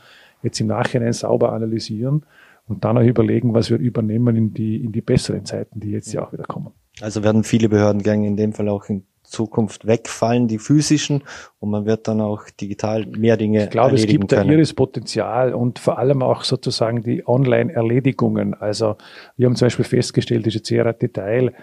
jetzt 0.43 0.59
im 0.59 0.67
Nachhinein 0.67 1.13
sauber 1.13 1.53
analysieren 1.53 2.23
und 2.67 2.83
dann 2.83 2.97
auch 2.97 3.03
überlegen, 3.03 3.53
was 3.53 3.69
wir 3.69 3.77
übernehmen 3.77 4.35
in 4.35 4.53
die, 4.53 4.83
in 4.83 4.91
die 4.91 5.01
besseren 5.01 5.45
Zeiten, 5.45 5.79
die 5.79 5.91
jetzt 5.91 6.11
ja 6.13 6.25
auch 6.25 6.33
wieder 6.33 6.43
kommen. 6.43 6.71
Also 7.01 7.23
werden 7.23 7.43
viele 7.43 7.69
Behördengänge 7.69 8.27
in 8.27 8.37
dem 8.37 8.53
Fall 8.53 8.69
auch 8.69 8.89
in 8.89 9.03
Zukunft 9.35 9.85
wegfallen, 9.85 10.47
die 10.47 10.57
physischen, 10.57 11.23
und 11.59 11.69
man 11.69 11.85
wird 11.85 12.07
dann 12.07 12.21
auch 12.21 12.43
digital 12.49 13.05
mehr 13.05 13.37
Dinge 13.37 13.65
Ich 13.65 13.69
glaube, 13.69 13.95
es 13.95 14.07
gibt 14.07 14.29
können. 14.29 14.47
da 14.47 14.53
ihres 14.53 14.73
Potenzial 14.73 15.53
und 15.53 15.79
vor 15.79 15.99
allem 15.99 16.21
auch 16.21 16.43
sozusagen 16.43 17.03
die 17.03 17.27
Online-Erledigungen. 17.27 18.53
Also 18.53 18.95
wir 19.37 19.47
haben 19.47 19.55
zum 19.55 19.65
Beispiel 19.67 19.85
festgestellt, 19.85 20.41
das 20.45 20.49
ist 20.49 20.55
jetzt 20.55 20.67
sehr 20.69 20.85
ein 20.85 20.97
Detail, 20.97 21.53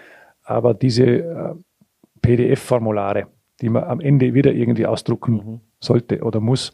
aber 0.43 0.73
diese 0.73 1.05
äh, 1.05 1.53
PDF-Formulare, 2.21 3.27
die 3.61 3.69
man 3.69 3.83
am 3.83 3.99
Ende 3.99 4.33
wieder 4.33 4.51
irgendwie 4.51 4.85
ausdrucken 4.85 5.33
mhm. 5.33 5.59
sollte 5.79 6.21
oder 6.21 6.39
muss, 6.39 6.71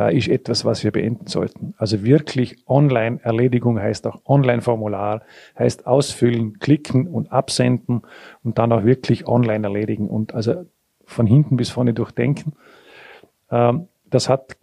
äh, 0.00 0.16
ist 0.16 0.28
etwas, 0.28 0.64
was 0.64 0.82
wir 0.82 0.92
beenden 0.92 1.26
sollten. 1.26 1.74
Also 1.76 2.02
wirklich 2.02 2.56
Online-Erledigung 2.66 3.78
heißt 3.78 4.06
auch 4.06 4.22
Online-Formular, 4.24 5.22
heißt 5.58 5.86
ausfüllen, 5.86 6.58
klicken 6.58 7.06
und 7.06 7.30
absenden 7.30 8.02
und 8.42 8.58
dann 8.58 8.72
auch 8.72 8.84
wirklich 8.84 9.28
online 9.28 9.66
erledigen 9.66 10.08
und 10.08 10.34
also 10.34 10.64
von 11.04 11.26
hinten 11.26 11.56
bis 11.56 11.68
vorne 11.68 11.92
durchdenken. 11.92 12.54
Ähm, 13.50 13.88
das 14.08 14.28
hat 14.30 14.56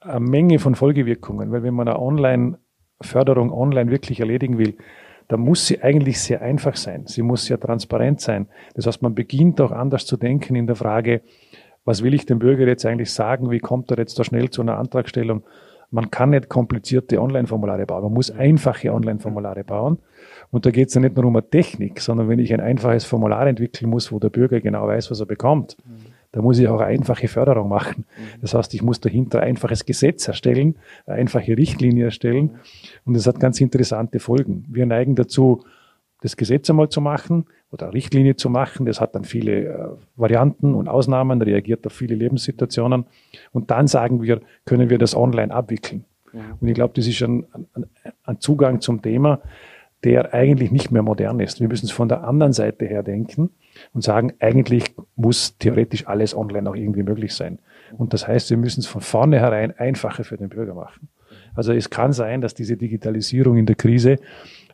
eine 0.00 0.20
Menge 0.20 0.58
von 0.58 0.74
Folgewirkungen, 0.74 1.50
weil 1.50 1.62
wenn 1.62 1.74
man 1.74 1.88
eine 1.88 1.98
Online-Förderung 1.98 3.52
online 3.52 3.90
wirklich 3.90 4.20
erledigen 4.20 4.58
will, 4.58 4.76
dann 5.28 5.40
muss 5.40 5.66
sie 5.66 5.82
eigentlich 5.82 6.20
sehr 6.20 6.42
einfach 6.42 6.76
sein. 6.76 7.06
Sie 7.06 7.22
muss 7.22 7.46
sehr 7.46 7.58
transparent 7.58 8.20
sein. 8.20 8.48
Das 8.74 8.86
heißt, 8.86 9.00
man 9.00 9.14
beginnt 9.14 9.62
auch 9.62 9.72
anders 9.72 10.04
zu 10.04 10.18
denken 10.18 10.54
in 10.54 10.66
der 10.66 10.76
Frage, 10.76 11.22
was 11.84 12.02
will 12.02 12.14
ich 12.14 12.26
dem 12.26 12.38
Bürger 12.38 12.66
jetzt 12.66 12.86
eigentlich 12.86 13.12
sagen, 13.12 13.50
wie 13.50 13.58
kommt 13.58 13.90
er 13.90 13.98
jetzt 13.98 14.18
da 14.18 14.24
schnell 14.24 14.50
zu 14.50 14.62
einer 14.62 14.78
Antragstellung. 14.78 15.42
Man 15.90 16.10
kann 16.10 16.30
nicht 16.30 16.48
komplizierte 16.48 17.20
Online-Formulare 17.20 17.86
bauen, 17.86 18.04
man 18.04 18.14
muss 18.14 18.30
einfache 18.30 18.92
Online-Formulare 18.92 19.64
bauen. 19.64 19.98
Und 20.50 20.66
da 20.66 20.70
geht 20.70 20.88
es 20.88 20.94
ja 20.94 21.00
nicht 21.00 21.16
nur 21.16 21.24
um 21.24 21.36
eine 21.36 21.48
Technik, 21.48 22.00
sondern 22.00 22.28
wenn 22.28 22.38
ich 22.38 22.52
ein 22.52 22.60
einfaches 22.60 23.04
Formular 23.04 23.46
entwickeln 23.46 23.90
muss, 23.90 24.10
wo 24.10 24.18
der 24.18 24.30
Bürger 24.30 24.60
genau 24.60 24.86
weiß, 24.86 25.10
was 25.10 25.20
er 25.20 25.26
bekommt, 25.26 25.76
mhm. 25.84 26.12
da 26.32 26.42
muss 26.42 26.58
ich 26.58 26.68
auch 26.68 26.80
eine 26.80 26.86
einfache 26.86 27.28
Förderung 27.28 27.68
machen. 27.68 28.06
Mhm. 28.16 28.40
Das 28.40 28.54
heißt, 28.54 28.72
ich 28.74 28.82
muss 28.82 29.00
dahinter 29.00 29.40
ein 29.40 29.48
einfaches 29.50 29.84
Gesetz 29.84 30.26
erstellen, 30.26 30.76
eine 31.06 31.16
einfache 31.16 31.56
Richtlinie 31.56 32.06
erstellen. 32.06 32.56
Und 33.04 33.14
das 33.14 33.26
hat 33.26 33.40
ganz 33.40 33.60
interessante 33.60 34.20
Folgen. 34.20 34.64
Wir 34.68 34.86
neigen 34.86 35.14
dazu, 35.16 35.64
das 36.22 36.36
Gesetz 36.36 36.70
einmal 36.70 36.88
zu 36.88 37.00
machen 37.00 37.44
oder 37.74 37.92
Richtlinie 37.92 38.36
zu 38.36 38.48
machen. 38.48 38.86
Das 38.86 39.00
hat 39.00 39.14
dann 39.14 39.24
viele 39.24 39.64
äh, 39.64 39.88
Varianten 40.16 40.74
und 40.74 40.88
Ausnahmen, 40.88 41.42
reagiert 41.42 41.86
auf 41.86 41.92
viele 41.92 42.14
Lebenssituationen. 42.14 43.04
Und 43.52 43.70
dann 43.70 43.86
sagen 43.86 44.22
wir, 44.22 44.40
können 44.64 44.88
wir 44.88 44.98
das 44.98 45.14
online 45.14 45.52
abwickeln. 45.52 46.04
Ja. 46.32 46.40
Und 46.60 46.68
ich 46.68 46.74
glaube, 46.74 46.94
das 46.94 47.06
ist 47.06 47.20
ein, 47.22 47.44
ein, 47.52 47.86
ein 48.24 48.40
Zugang 48.40 48.80
zum 48.80 49.02
Thema, 49.02 49.40
der 50.04 50.34
eigentlich 50.34 50.70
nicht 50.70 50.90
mehr 50.90 51.02
modern 51.02 51.40
ist. 51.40 51.60
Wir 51.60 51.68
müssen 51.68 51.86
es 51.86 51.92
von 51.92 52.08
der 52.08 52.24
anderen 52.24 52.52
Seite 52.52 52.84
her 52.84 53.02
denken 53.02 53.50
und 53.92 54.02
sagen, 54.02 54.34
eigentlich 54.38 54.94
muss 55.16 55.58
theoretisch 55.58 56.06
alles 56.06 56.36
online 56.36 56.68
auch 56.70 56.76
irgendwie 56.76 57.02
möglich 57.02 57.34
sein. 57.34 57.58
Und 57.96 58.12
das 58.12 58.28
heißt, 58.28 58.50
wir 58.50 58.56
müssen 58.56 58.80
es 58.80 58.86
von 58.86 59.00
vornherein 59.00 59.72
einfacher 59.76 60.24
für 60.24 60.36
den 60.36 60.50
Bürger 60.50 60.74
machen. 60.74 61.08
Also 61.54 61.72
es 61.72 61.88
kann 61.90 62.12
sein, 62.12 62.40
dass 62.40 62.54
diese 62.54 62.76
Digitalisierung 62.76 63.56
in 63.56 63.66
der 63.66 63.76
Krise 63.76 64.18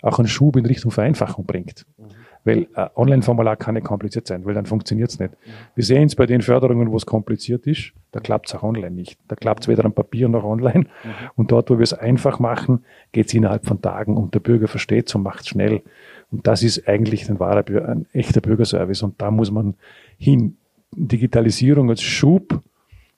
auch 0.02 0.19
einen 0.19 0.28
Schub 0.28 0.57
in 0.57 0.66
Richtung 0.66 0.90
Vereinfachung 0.90 1.47
bringt. 1.47 1.87
Mhm. 1.97 2.04
Weil 2.44 2.68
äh, 2.75 2.88
Online-Formular 2.97 3.56
kann 3.56 3.75
nicht 3.75 3.85
kompliziert 3.87 4.26
sein, 4.26 4.44
weil 4.44 4.54
dann 4.54 4.66
funktioniert 4.66 5.11
es 5.11 5.18
nicht. 5.18 5.35
Wir 5.75 5.85
sehen 5.85 6.06
es 6.06 6.16
bei 6.16 6.26
den 6.26 6.40
Förderungen, 6.40 6.90
wo 6.90 6.97
es 6.97 7.04
kompliziert 7.04 7.66
ist, 7.66 7.92
da 8.12 8.20
klappt 8.20 8.49
es 8.49 8.54
auch 8.54 8.62
online 8.62 8.90
nicht. 8.90 9.18
Da 9.28 9.37
klappt 9.37 9.64
es 9.64 9.68
weder 9.68 9.85
am 9.85 9.92
Papier 9.92 10.28
noch 10.28 10.44
online. 10.44 10.80
Mhm. 10.80 11.11
Und 11.37 11.52
dort, 11.52 11.70
wo 11.70 11.78
wir 11.78 11.82
es 11.82 11.92
einfach 11.92 12.38
machen, 12.38 12.85
geht 13.12 13.26
es 13.26 13.35
innerhalb 13.35 13.66
von 13.66 13.80
Tagen 13.82 14.16
und 14.16 14.35
der 14.35 14.40
Bürger 14.40 14.68
versteht 14.68 15.09
es 15.09 15.14
und 15.14 15.23
macht 15.23 15.40
es 15.40 15.49
schnell. 15.49 15.82
Und 16.30 16.47
das 16.47 16.62
ist 16.62 16.88
eigentlich 16.88 17.28
ein 17.28 17.38
wahrer, 17.38 17.64
ein 17.88 18.06
echter 18.12 18.40
Bürgerservice. 18.40 19.02
Und 19.02 19.20
da 19.20 19.30
muss 19.30 19.50
man 19.50 19.75
hin. 20.18 20.56
Digitalisierung 20.92 21.88
als 21.88 22.02
Schub 22.02 22.61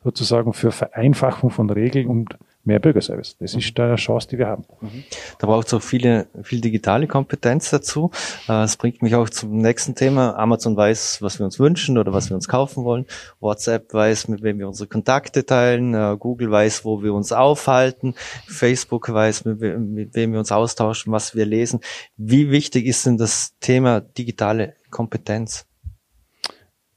sozusagen 0.05 0.52
für 0.52 0.73
Vereinfachung 0.73 1.49
von 1.50 1.71
Regeln 1.71 2.07
und 2.07 2.37
mehr 2.64 2.78
Bürgerservice. 2.78 3.37
Das 3.38 3.54
ist 3.54 3.78
eine 3.78 3.97
Chance, 3.97 4.28
die 4.28 4.38
wir 4.38 4.47
haben. 4.47 4.64
Mhm. 4.81 5.04
Da 5.38 5.47
braucht 5.47 5.66
es 5.66 5.75
auch 5.75 5.83
viele, 5.83 6.28
viel 6.42 6.61
digitale 6.61 7.07
Kompetenz 7.07 7.71
dazu. 7.71 8.11
Äh, 8.45 8.49
das 8.49 8.76
bringt 8.76 9.02
mich 9.02 9.14
auch 9.14 9.28
zum 9.28 9.59
nächsten 9.59 9.95
Thema. 9.95 10.37
Amazon 10.37 10.76
weiß, 10.76 11.23
was 11.23 11.38
wir 11.38 11.47
uns 11.47 11.59
wünschen 11.59 11.99
oder 11.99 12.12
was 12.12 12.31
wir 12.31 12.35
uns 12.35 12.49
kaufen 12.49 12.85
wollen. 12.85 13.07
WhatsApp 13.40 13.92
weiß, 13.92 14.28
mit 14.28 14.42
wem 14.42 14.59
wir 14.59 14.69
unsere 14.69 14.88
Kontakte 14.88 15.45
teilen. 15.45 15.95
Äh, 15.95 16.16
Google 16.19 16.50
weiß, 16.50 16.85
wo 16.85 17.02
wir 17.02 17.14
uns 17.14 17.33
aufhalten. 17.33 18.14
Facebook 18.47 19.12
weiß, 19.12 19.45
mit 19.45 20.14
wem 20.14 20.33
wir 20.33 20.38
uns 20.38 20.52
austauschen, 20.52 21.12
was 21.12 21.35
wir 21.35 21.47
lesen. 21.47 21.81
Wie 22.16 22.50
wichtig 22.50 22.87
ist 22.87 23.07
denn 23.07 23.19
das 23.19 23.54
Thema 23.59 24.00
digitale 24.00 24.76
Kompetenz? 24.90 25.66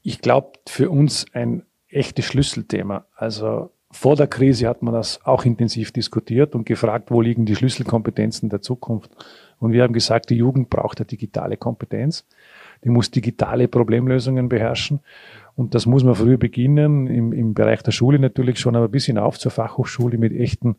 Ich 0.02 0.20
glaube, 0.20 0.52
für 0.68 0.90
uns 0.90 1.26
ein 1.32 1.64
echtes 1.88 2.26
Schlüsselthema. 2.26 3.06
Also 3.16 3.72
vor 3.90 4.16
der 4.16 4.26
Krise 4.26 4.68
hat 4.68 4.82
man 4.82 4.92
das 4.92 5.24
auch 5.24 5.44
intensiv 5.44 5.92
diskutiert 5.92 6.54
und 6.54 6.66
gefragt, 6.66 7.10
wo 7.10 7.20
liegen 7.20 7.46
die 7.46 7.54
Schlüsselkompetenzen 7.54 8.48
der 8.48 8.60
Zukunft. 8.60 9.10
Und 9.58 9.72
wir 9.72 9.82
haben 9.82 9.94
gesagt, 9.94 10.30
die 10.30 10.36
Jugend 10.36 10.70
braucht 10.70 10.98
eine 10.98 11.06
digitale 11.06 11.56
Kompetenz. 11.56 12.26
Die 12.84 12.90
muss 12.90 13.10
digitale 13.10 13.68
Problemlösungen 13.68 14.48
beherrschen. 14.48 15.00
Und 15.54 15.74
das 15.74 15.86
muss 15.86 16.04
man 16.04 16.14
früh 16.14 16.36
beginnen, 16.36 17.06
im, 17.06 17.32
im 17.32 17.54
Bereich 17.54 17.82
der 17.82 17.92
Schule 17.92 18.18
natürlich 18.18 18.58
schon, 18.58 18.76
aber 18.76 18.88
bis 18.88 19.06
hinauf 19.06 19.38
zur 19.38 19.50
Fachhochschule 19.50 20.18
mit 20.18 20.34
echten 20.34 20.76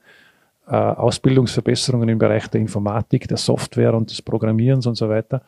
äh, 0.68 0.76
Ausbildungsverbesserungen 0.76 2.10
im 2.10 2.20
Bereich 2.20 2.48
der 2.50 2.62
Informatik, 2.62 3.28
der 3.28 3.38
Software 3.38 3.96
und 3.96 4.12
des 4.12 4.22
Programmierens 4.22 4.86
und 4.86 4.96
so 4.96 5.10
weiter. 5.10 5.42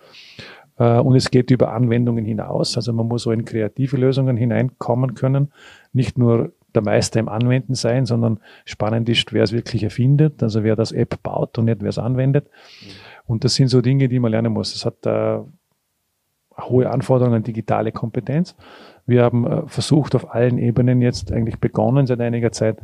Äh, 0.77 0.97
und 0.99 1.15
es 1.15 1.29
geht 1.29 1.51
über 1.51 1.73
Anwendungen 1.73 2.25
hinaus. 2.25 2.75
Also 2.77 2.93
man 2.93 3.07
muss 3.07 3.23
so 3.23 3.31
in 3.31 3.45
kreative 3.45 3.97
Lösungen 3.97 4.37
hineinkommen 4.37 5.13
können. 5.13 5.51
Nicht 5.93 6.17
nur 6.17 6.53
der 6.75 6.81
Meister 6.81 7.19
im 7.19 7.29
Anwenden 7.29 7.75
sein, 7.75 8.05
sondern 8.05 8.39
spannend 8.65 9.09
ist, 9.09 9.33
wer 9.33 9.43
es 9.43 9.51
wirklich 9.51 9.83
erfindet, 9.83 10.43
also 10.43 10.63
wer 10.63 10.75
das 10.75 10.91
App 10.91 11.21
baut 11.23 11.57
und 11.57 11.65
nicht 11.65 11.81
wer 11.81 11.89
es 11.89 11.97
anwendet. 11.97 12.45
Mhm. 12.45 12.87
Und 13.27 13.43
das 13.43 13.55
sind 13.55 13.67
so 13.67 13.81
Dinge, 13.81 14.09
die 14.09 14.19
man 14.19 14.31
lernen 14.31 14.53
muss. 14.53 14.75
Es 14.75 14.85
hat 14.85 15.05
äh, 15.05 15.39
hohe 16.59 16.89
Anforderungen 16.89 17.37
an 17.37 17.43
digitale 17.43 17.91
Kompetenz. 17.91 18.55
Wir 19.05 19.23
haben 19.23 19.45
äh, 19.45 19.67
versucht, 19.67 20.15
auf 20.15 20.33
allen 20.33 20.57
Ebenen 20.57 21.01
jetzt 21.01 21.31
eigentlich 21.31 21.59
begonnen 21.59 22.07
seit 22.07 22.21
einiger 22.21 22.51
Zeit, 22.51 22.77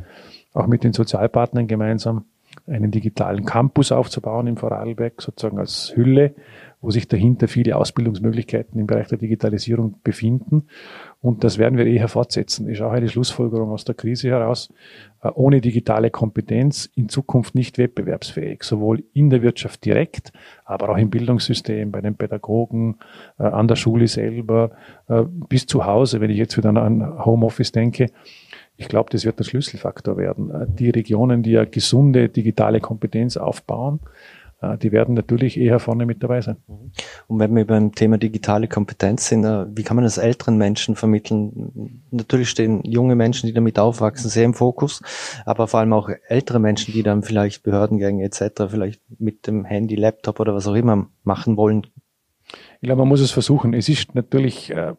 auch 0.54 0.66
mit 0.66 0.84
den 0.84 0.92
Sozialpartnern 0.92 1.66
gemeinsam 1.66 2.24
einen 2.66 2.90
digitalen 2.90 3.44
Campus 3.44 3.92
aufzubauen 3.92 4.46
im 4.46 4.56
Vorarlberg, 4.56 5.20
sozusagen 5.20 5.58
als 5.58 5.92
Hülle, 5.94 6.34
wo 6.80 6.90
sich 6.90 7.08
dahinter 7.08 7.48
viele 7.48 7.76
Ausbildungsmöglichkeiten 7.76 8.78
im 8.78 8.86
Bereich 8.86 9.08
der 9.08 9.18
Digitalisierung 9.18 9.96
befinden. 10.04 10.68
Und 11.20 11.42
das 11.42 11.58
werden 11.58 11.78
wir 11.78 11.86
eher 11.86 12.08
fortsetzen. 12.08 12.68
Ist 12.68 12.82
auch 12.82 12.92
eine 12.92 13.08
Schlussfolgerung 13.08 13.70
aus 13.70 13.84
der 13.84 13.94
Krise 13.94 14.28
heraus. 14.28 14.72
Äh, 15.22 15.30
ohne 15.34 15.60
digitale 15.60 16.10
Kompetenz 16.10 16.90
in 16.94 17.08
Zukunft 17.08 17.54
nicht 17.54 17.78
wettbewerbsfähig, 17.78 18.62
sowohl 18.62 19.04
in 19.12 19.30
der 19.30 19.42
Wirtschaft 19.42 19.84
direkt, 19.84 20.32
aber 20.64 20.90
auch 20.90 20.98
im 20.98 21.10
Bildungssystem, 21.10 21.90
bei 21.90 22.00
den 22.00 22.16
Pädagogen, 22.16 22.96
äh, 23.38 23.44
an 23.44 23.68
der 23.68 23.76
Schule 23.76 24.06
selber, 24.08 24.72
äh, 25.08 25.22
bis 25.48 25.66
zu 25.66 25.86
Hause, 25.86 26.20
wenn 26.20 26.30
ich 26.30 26.38
jetzt 26.38 26.56
wieder 26.56 26.68
an 26.68 27.24
Homeoffice 27.24 27.72
denke. 27.72 28.10
Ich 28.76 28.88
glaube, 28.88 29.08
das 29.10 29.24
wird 29.24 29.38
der 29.38 29.44
Schlüsselfaktor 29.44 30.18
werden. 30.18 30.52
Die 30.76 30.90
Regionen, 30.90 31.42
die 31.42 31.52
ja 31.52 31.64
gesunde 31.64 32.28
digitale 32.28 32.80
Kompetenz 32.80 33.38
aufbauen, 33.38 34.00
die 34.62 34.90
werden 34.90 35.14
natürlich 35.14 35.58
eher 35.58 35.78
vorne 35.78 36.06
mit 36.06 36.22
dabei 36.22 36.40
sein. 36.40 36.56
Mhm. 36.66 36.92
Und 37.26 37.38
wenn 37.38 37.54
wir 37.54 37.66
beim 37.66 37.94
Thema 37.94 38.16
digitale 38.16 38.68
Kompetenz 38.68 39.28
sind, 39.28 39.44
äh, 39.44 39.66
wie 39.76 39.82
kann 39.82 39.96
man 39.96 40.04
das 40.04 40.18
älteren 40.18 40.56
Menschen 40.56 40.96
vermitteln? 40.96 42.02
Natürlich 42.10 42.48
stehen 42.48 42.82
junge 42.84 43.16
Menschen, 43.16 43.46
die 43.46 43.52
damit 43.52 43.78
aufwachsen, 43.78 44.30
sehr 44.30 44.44
im 44.44 44.54
Fokus, 44.54 45.02
aber 45.44 45.66
vor 45.66 45.80
allem 45.80 45.92
auch 45.92 46.08
ältere 46.28 46.58
Menschen, 46.58 46.94
die 46.94 47.02
dann 47.02 47.22
vielleicht 47.22 47.62
Behördengänge 47.62 48.24
etc. 48.24 48.64
vielleicht 48.68 49.00
mit 49.18 49.46
dem 49.46 49.64
Handy, 49.64 49.94
Laptop 49.94 50.40
oder 50.40 50.54
was 50.54 50.66
auch 50.66 50.74
immer 50.74 51.06
machen 51.22 51.56
wollen. 51.56 51.86
Ich 52.80 52.86
glaube, 52.86 53.00
man 53.00 53.08
muss 53.08 53.20
es 53.20 53.32
versuchen. 53.32 53.74
Es 53.74 53.88
ist 53.88 54.14
natürlich 54.14 54.70
äh, 54.70 54.94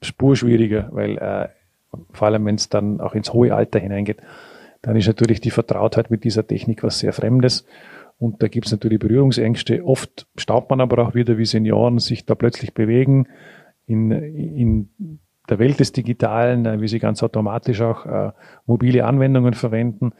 spurschwieriger, 0.00 0.88
weil 0.92 1.18
äh, 1.18 1.48
vor 2.12 2.28
allem, 2.28 2.44
wenn 2.44 2.56
es 2.56 2.68
dann 2.68 3.00
auch 3.00 3.14
ins 3.14 3.32
hohe 3.32 3.54
Alter 3.54 3.78
hineingeht, 3.78 4.18
dann 4.82 4.96
ist 4.96 5.06
natürlich 5.06 5.40
die 5.40 5.50
Vertrautheit 5.50 6.10
mit 6.10 6.24
dieser 6.24 6.46
Technik 6.46 6.82
was 6.82 7.00
sehr 7.00 7.12
Fremdes. 7.12 7.64
Und 8.18 8.42
da 8.42 8.48
gibt 8.48 8.66
es 8.66 8.72
natürlich 8.72 8.98
Berührungsängste. 8.98 9.84
Oft 9.84 10.26
staubt 10.36 10.70
man 10.70 10.80
aber 10.80 11.06
auch 11.06 11.14
wieder, 11.14 11.36
wie 11.38 11.44
Senioren 11.44 11.98
sich 11.98 12.24
da 12.24 12.34
plötzlich 12.34 12.72
bewegen 12.72 13.28
in, 13.86 14.10
in 14.10 15.20
der 15.48 15.58
Welt 15.58 15.80
des 15.80 15.92
Digitalen, 15.92 16.66
äh, 16.66 16.80
wie 16.80 16.88
sie 16.88 16.98
ganz 16.98 17.22
automatisch 17.22 17.80
auch 17.80 18.06
äh, 18.06 18.32
mobile 18.66 19.04
Anwendungen 19.04 19.54
verwenden. 19.54 20.12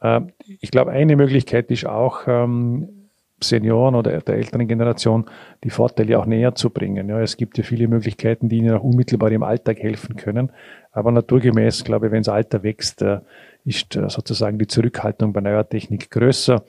Äh, 0.00 0.22
ich 0.60 0.70
glaube, 0.70 0.90
eine 0.90 1.16
Möglichkeit 1.16 1.70
ist 1.70 1.86
auch, 1.86 2.26
ähm, 2.26 3.02
Senioren 3.44 3.94
oder 3.94 4.20
der 4.20 4.36
älteren 4.36 4.68
Generation 4.68 5.26
die 5.64 5.70
Vorteile 5.70 6.18
auch 6.18 6.26
näher 6.26 6.54
zu 6.54 6.70
bringen. 6.70 7.08
Ja, 7.08 7.20
es 7.20 7.36
gibt 7.36 7.58
ja 7.58 7.64
viele 7.64 7.88
Möglichkeiten, 7.88 8.48
die 8.48 8.58
ihnen 8.58 8.74
auch 8.74 8.82
unmittelbar 8.82 9.30
im 9.32 9.42
Alltag 9.42 9.78
helfen 9.78 10.16
können. 10.16 10.50
Aber 10.90 11.12
naturgemäß, 11.12 11.84
glaube 11.84 12.06
ich, 12.06 12.12
wenn 12.12 12.22
das 12.22 12.28
Alter 12.28 12.62
wächst, 12.62 13.02
äh, 13.02 13.20
ist 13.64 13.96
äh, 13.96 14.08
sozusagen 14.08 14.58
die 14.58 14.66
Zurückhaltung 14.66 15.32
bei 15.32 15.40
neuer 15.40 15.68
Technik 15.68 16.10
größer. 16.10 16.64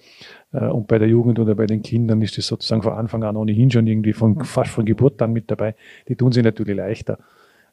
Äh, 0.52 0.66
und 0.66 0.88
bei 0.88 1.00
der 1.00 1.08
Jugend 1.08 1.40
oder 1.40 1.56
bei 1.56 1.66
den 1.66 1.82
Kindern 1.82 2.22
ist 2.22 2.38
das 2.38 2.48
sozusagen 2.48 2.84
von 2.84 2.94
Anfang 2.94 3.24
an 3.24 3.36
ohnehin 3.36 3.72
schon 3.72 3.88
irgendwie 3.88 4.14
von, 4.14 4.44
fast 4.44 4.72
von 4.72 4.86
Geburt 4.86 5.22
an 5.22 5.34
mit 5.34 5.50
dabei. 5.50 5.76
Die 6.08 6.16
tun 6.16 6.32
sich 6.32 6.44
natürlich 6.44 6.78
leichter. 6.78 7.18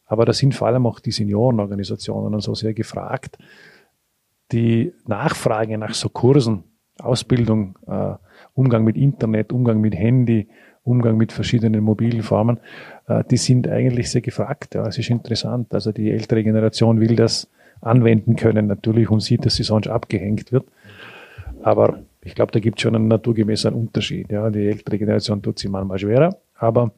Aber 0.07 0.25
da 0.25 0.33
sind 0.33 0.55
vor 0.55 0.69
allem 0.69 0.87
auch 0.87 1.01
die 1.01 1.13
Seniorenorganisationen 1.13 2.35
und 2.35 2.41
so 2.41 2.55
sehr 2.55 2.75
gefragt. 2.75 3.39
Die 4.53 4.93
Nachfrage 5.07 5.79
nach 5.79 5.95
so 5.95 6.09
Kursen, 6.09 6.65
Ausbildung, 6.99 7.79
äh, 7.87 8.15
Umgang 8.55 8.85
mit 8.85 8.97
Internet, 8.97 9.53
Umgang 9.53 9.81
mit 9.81 9.95
Handy, 9.95 10.49
Umgang 10.83 11.17
mit 11.19 11.31
verschiedenen 11.31 11.85
mobilen 11.85 12.23
Formen, 12.23 12.59
die 13.31 13.37
sind 13.37 13.69
eigentlich 13.69 14.11
sehr 14.11 14.23
gefragt. 14.23 14.75
Ja, 14.75 14.87
es 14.87 14.97
ist 14.97 15.11
interessant. 15.11 15.75
Also 15.75 15.93
die 15.93 16.11
ältere 16.11 16.43
Generation 16.43 17.01
will 17.01 17.17
das 17.17 17.49
anwenden 17.81 18.37
können 18.37 18.67
natürlich 18.67 19.11
und 19.11 19.21
sieht, 19.21 19.47
dass 19.47 19.57
sie 19.57 19.63
sonst 19.63 19.89
abgehängt 19.89 20.53
wird. 20.53 20.67
Aber 21.63 22.01
ich 22.23 22.35
glaube, 22.35 22.53
da 22.53 22.61
gibt 22.61 22.79
es 22.79 22.83
schon 22.83 22.95
einen 22.95 23.09
naturgemäßen 23.09 23.73
Unterschied. 23.73 24.31
Ja. 24.31 24.51
Die 24.51 24.67
ältere 24.67 24.99
Generation 24.99 25.43
tut 25.43 25.59
sich 25.59 25.71
manchmal 25.71 25.99
schwerer, 25.99 26.37
aber 26.55 26.93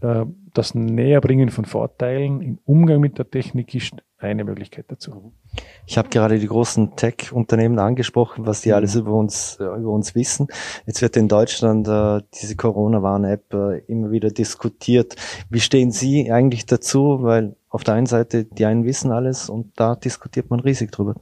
äh, 0.00 0.24
das 0.54 0.74
Näherbringen 0.74 1.50
von 1.50 1.64
Vorteilen 1.64 2.40
im 2.40 2.58
Umgang 2.64 3.00
mit 3.00 3.18
der 3.18 3.30
Technik 3.30 3.74
ist 3.74 3.94
eine 4.22 4.44
Möglichkeit 4.44 4.86
dazu. 4.88 5.32
Ich 5.86 5.98
habe 5.98 6.08
gerade 6.08 6.38
die 6.38 6.46
großen 6.46 6.96
Tech-Unternehmen 6.96 7.78
angesprochen, 7.78 8.46
was 8.46 8.62
die 8.62 8.70
mhm. 8.70 8.74
alles 8.76 8.94
über 8.94 9.12
uns 9.12 9.58
äh, 9.60 9.64
über 9.64 9.90
uns 9.90 10.14
wissen. 10.14 10.48
Jetzt 10.86 11.02
wird 11.02 11.16
in 11.16 11.28
Deutschland 11.28 11.88
äh, 11.88 12.20
diese 12.40 12.56
Corona-Warn-App 12.56 13.54
äh, 13.54 13.78
immer 13.86 14.10
wieder 14.10 14.30
diskutiert. 14.30 15.16
Wie 15.50 15.60
stehen 15.60 15.90
Sie 15.90 16.30
eigentlich 16.30 16.66
dazu? 16.66 17.22
Weil 17.22 17.56
auf 17.68 17.84
der 17.84 17.94
einen 17.94 18.06
Seite 18.06 18.44
die 18.44 18.64
einen 18.64 18.84
wissen 18.84 19.12
alles 19.12 19.48
und 19.48 19.72
da 19.76 19.96
diskutiert 19.96 20.50
man 20.50 20.60
riesig 20.60 20.92
drüber. 20.92 21.14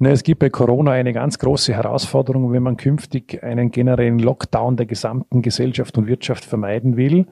Es 0.00 0.24
gibt 0.24 0.40
bei 0.40 0.50
Corona 0.50 0.92
eine 0.92 1.12
ganz 1.12 1.38
große 1.38 1.74
Herausforderung, 1.74 2.52
wenn 2.52 2.62
man 2.62 2.76
künftig 2.76 3.42
einen 3.44 3.70
generellen 3.70 4.18
Lockdown 4.18 4.76
der 4.76 4.86
gesamten 4.86 5.42
Gesellschaft 5.42 5.96
und 5.96 6.08
Wirtschaft 6.08 6.44
vermeiden 6.44 6.96
will. 6.96 7.26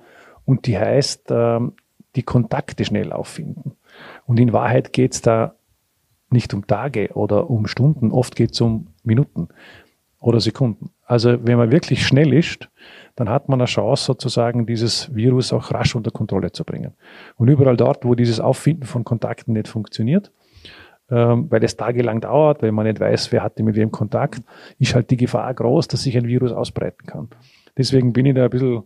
Und 0.45 0.67
die 0.67 0.79
heißt, 0.79 1.31
ähm, 1.31 1.73
die 2.17 2.23
Kontakte 2.23 2.85
schnell 2.85 3.13
auffinden. 3.13 3.73
Und 4.27 4.39
in 4.41 4.53
Wahrheit 4.53 4.93
geht 4.93 5.15
es 5.15 5.23
da 5.23 5.55
nicht 6.31 6.55
um 6.55 6.67
Tage 6.67 7.11
oder 7.15 7.51
um 7.51 7.67
Stunden, 7.67 8.13
oft 8.13 8.37
geht 8.37 8.53
es 8.53 8.61
um 8.61 8.89
Minuten 9.03 9.49
oder 10.21 10.41
Sekunden. 10.41 10.91
Also 11.05 11.45
wenn 11.45 11.59
man 11.59 11.73
wirklich 11.73 12.07
schnell 12.07 12.33
ist, 12.33 12.69
dann 13.17 13.29
hat 13.29 13.49
man 13.49 13.61
eine 13.61 13.67
Chance, 13.67 14.05
sozusagen 14.05 14.67
dieses 14.67 15.15
Virus 15.15 15.53
auch 15.53 15.73
rasch 15.73 15.97
unter 15.97 16.11
Kontrolle 16.11 16.53
zu 16.53 16.65
bringen. 16.65 16.93
Und 17.37 17.49
überall 17.49 17.77
dort, 17.77 18.05
wo 18.05 18.15
dieses 18.15 18.39
Auffinden 18.39 18.85
von 18.85 19.05
Kontakten 19.05 19.55
nicht 19.55 19.67
funktioniert, 19.67 20.31
ähm, 21.11 21.51
weil 21.51 21.65
es 21.65 21.77
tagelang 21.77 22.21
dauert, 22.21 22.63
weil 22.63 22.71
man 22.71 22.87
nicht 22.87 23.01
weiß, 23.01 23.33
wer 23.33 23.43
hatte 23.43 23.63
mit 23.63 23.75
wem 23.75 23.91
Kontakt, 23.91 24.43
ist 24.79 24.95
halt 24.95 25.11
die 25.11 25.17
Gefahr 25.17 25.53
groß, 25.53 25.89
dass 25.89 26.05
sich 26.05 26.17
ein 26.17 26.29
Virus 26.29 26.53
ausbreiten 26.53 27.07
kann. 27.07 27.29
Deswegen 27.77 28.13
bin 28.13 28.27
ich 28.27 28.35
da 28.35 28.45
ein 28.45 28.51
bisschen 28.51 28.85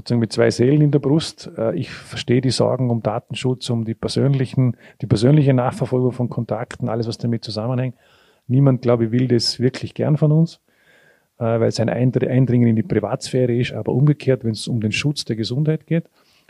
sozusagen 0.00 0.20
mit 0.20 0.32
zwei 0.32 0.50
Seelen 0.50 0.80
in 0.80 0.90
der 0.90 0.98
Brust. 0.98 1.50
Äh, 1.58 1.76
ich 1.76 1.90
verstehe 1.90 2.40
die 2.40 2.50
Sorgen 2.50 2.90
um 2.90 3.02
Datenschutz, 3.02 3.68
um 3.68 3.84
die 3.84 3.94
persönlichen, 3.94 4.76
die 5.02 5.06
persönliche 5.06 5.52
Nachverfolgung 5.52 6.12
von 6.12 6.30
Kontakten, 6.30 6.88
alles, 6.88 7.06
was 7.06 7.18
damit 7.18 7.44
zusammenhängt. 7.44 7.94
Niemand, 8.46 8.82
glaube 8.82 9.06
ich, 9.06 9.12
will 9.12 9.28
das 9.28 9.60
wirklich 9.60 9.92
gern 9.92 10.16
von 10.16 10.32
uns, 10.32 10.60
äh, 11.38 11.44
weil 11.44 11.68
es 11.68 11.78
ein 11.80 11.90
Eindringen 11.90 12.68
in 12.68 12.76
die 12.76 12.82
Privatsphäre 12.82 13.54
ist, 13.54 13.72
aber 13.72 13.92
umgekehrt, 13.92 14.42
wenn 14.42 14.52
es 14.52 14.68
um 14.68 14.80
den 14.80 14.92
Schutz 14.92 15.26
der 15.26 15.36
Gesundheit 15.36 15.86
geht, 15.86 16.04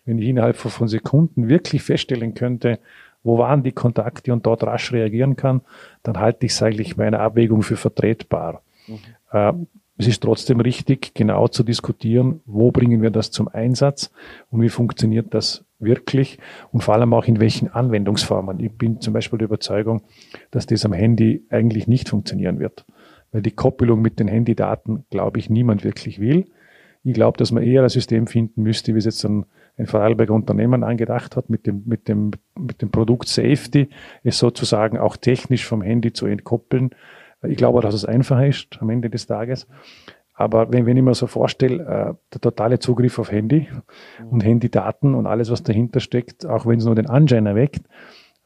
wenn 0.05 0.19
ich 0.19 0.29
innerhalb 0.29 0.57
von 0.57 0.89
Sekunden 0.89 1.49
wirklich 1.49 1.83
feststellen 1.83 2.35
könnte, 2.35 2.79
wo 3.23 3.37
waren 3.37 3.63
die 3.65 3.73
Kontakte 3.73 4.33
und 4.33 4.47
dort 4.47 4.63
rasch 4.63 4.93
reagieren 4.93 5.37
kann, 5.37 5.61
dann 6.05 6.19
halte 6.19 6.47
ich 6.47 6.53
es 6.53 6.63
eigentlich 6.63 6.97
meiner 6.97 7.21
Abwägung 7.21 7.63
für 7.63 7.77
vertretbar. 7.77 8.63
Mhm. 8.87 9.67
Es 10.01 10.07
ist 10.07 10.23
trotzdem 10.23 10.61
richtig, 10.61 11.13
genau 11.13 11.47
zu 11.49 11.63
diskutieren, 11.63 12.41
wo 12.47 12.71
bringen 12.71 13.03
wir 13.03 13.11
das 13.11 13.31
zum 13.31 13.49
Einsatz 13.49 14.11
und 14.51 14.63
wie 14.63 14.71
funktioniert 14.71 15.35
das 15.35 15.67
wirklich 15.79 16.39
und 16.73 16.83
vor 16.83 16.95
allem 16.95 17.13
auch 17.13 17.27
in 17.27 17.39
welchen 17.39 17.69
Anwendungsformen. 17.69 18.61
Ich 18.61 18.73
bin 18.73 19.03
zum 19.03 19.13
Beispiel 19.13 19.39
der 19.39 19.45
Überzeugung, 19.45 20.01
dass 20.53 20.65
das 20.65 20.87
am 20.87 20.95
Handy 20.95 21.45
eigentlich 21.51 21.87
nicht 21.87 22.09
funktionieren 22.09 22.61
wird, 22.61 22.87
weil 23.31 23.43
die 23.43 23.51
Koppelung 23.51 24.01
mit 24.01 24.19
den 24.19 24.29
Handydaten, 24.29 25.05
glaube 25.11 25.39
ich, 25.39 25.51
niemand 25.51 25.85
wirklich 25.85 26.19
will. 26.19 26.47
Ich 27.05 27.13
glaube, 27.13 27.37
dass 27.37 27.53
man 27.53 27.63
eher 27.63 27.83
ein 27.83 27.91
System 27.91 28.27
finden 28.27 28.63
müsste, 28.63 28.95
wie 28.95 28.99
es 28.99 29.05
jetzt 29.05 29.23
ein 29.27 29.45
ein 29.81 29.87
Vorarlberger 29.87 30.35
Unternehmen 30.35 30.85
angedacht 30.85 31.37
hat, 31.37 31.49
mit 31.49 31.67
dem, 31.67 31.83
mit 31.87 32.07
dem, 32.07 32.33
mit 32.59 32.83
dem 32.83 32.91
Produkt 32.91 33.29
Safety, 33.29 33.89
es 34.23 34.39
sozusagen 34.39 34.99
auch 34.99 35.17
technisch 35.17 35.65
vom 35.65 35.81
Handy 35.83 36.13
zu 36.13 36.27
entkoppeln. 36.27 36.91
Ich 37.42 37.57
glaube, 37.57 37.81
dass 37.81 37.94
es 37.94 38.05
einfacher 38.05 38.46
ist 38.46 38.79
am 38.81 38.90
Ende 38.90 39.11
des 39.11 39.26
Tages. 39.26 39.66
Aber 40.35 40.72
wenn, 40.72 40.87
wenn 40.87 40.96
ich 40.96 41.03
mir 41.03 41.14
so 41.14 41.26
vorstelle, 41.26 41.83
äh, 41.83 42.14
der 42.33 42.40
totale 42.40 42.79
Zugriff 42.79 43.18
auf 43.18 43.31
Handy 43.31 43.68
und 44.31 44.42
Handydaten 44.42 45.14
und 45.14 45.26
alles, 45.26 45.50
was 45.50 45.62
dahinter 45.62 46.00
steckt, 46.00 46.46
auch 46.46 46.64
wenn 46.66 46.79
es 46.79 46.87
nur 46.87 46.94
den 46.94 47.11
Anschein 47.11 47.44
erweckt, 47.44 47.83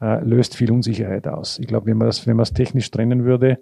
äh, 0.01 0.21
löst 0.23 0.55
viel 0.57 0.71
Unsicherheit 0.71 1.27
aus. 1.27 1.57
Ich 1.59 1.67
glaube, 1.67 1.87
wenn 1.87 1.97
man 1.97 2.07
das, 2.07 2.27
wenn 2.27 2.35
man 2.35 2.43
es 2.43 2.53
technisch 2.53 2.91
trennen 2.91 3.23
würde, 3.23 3.59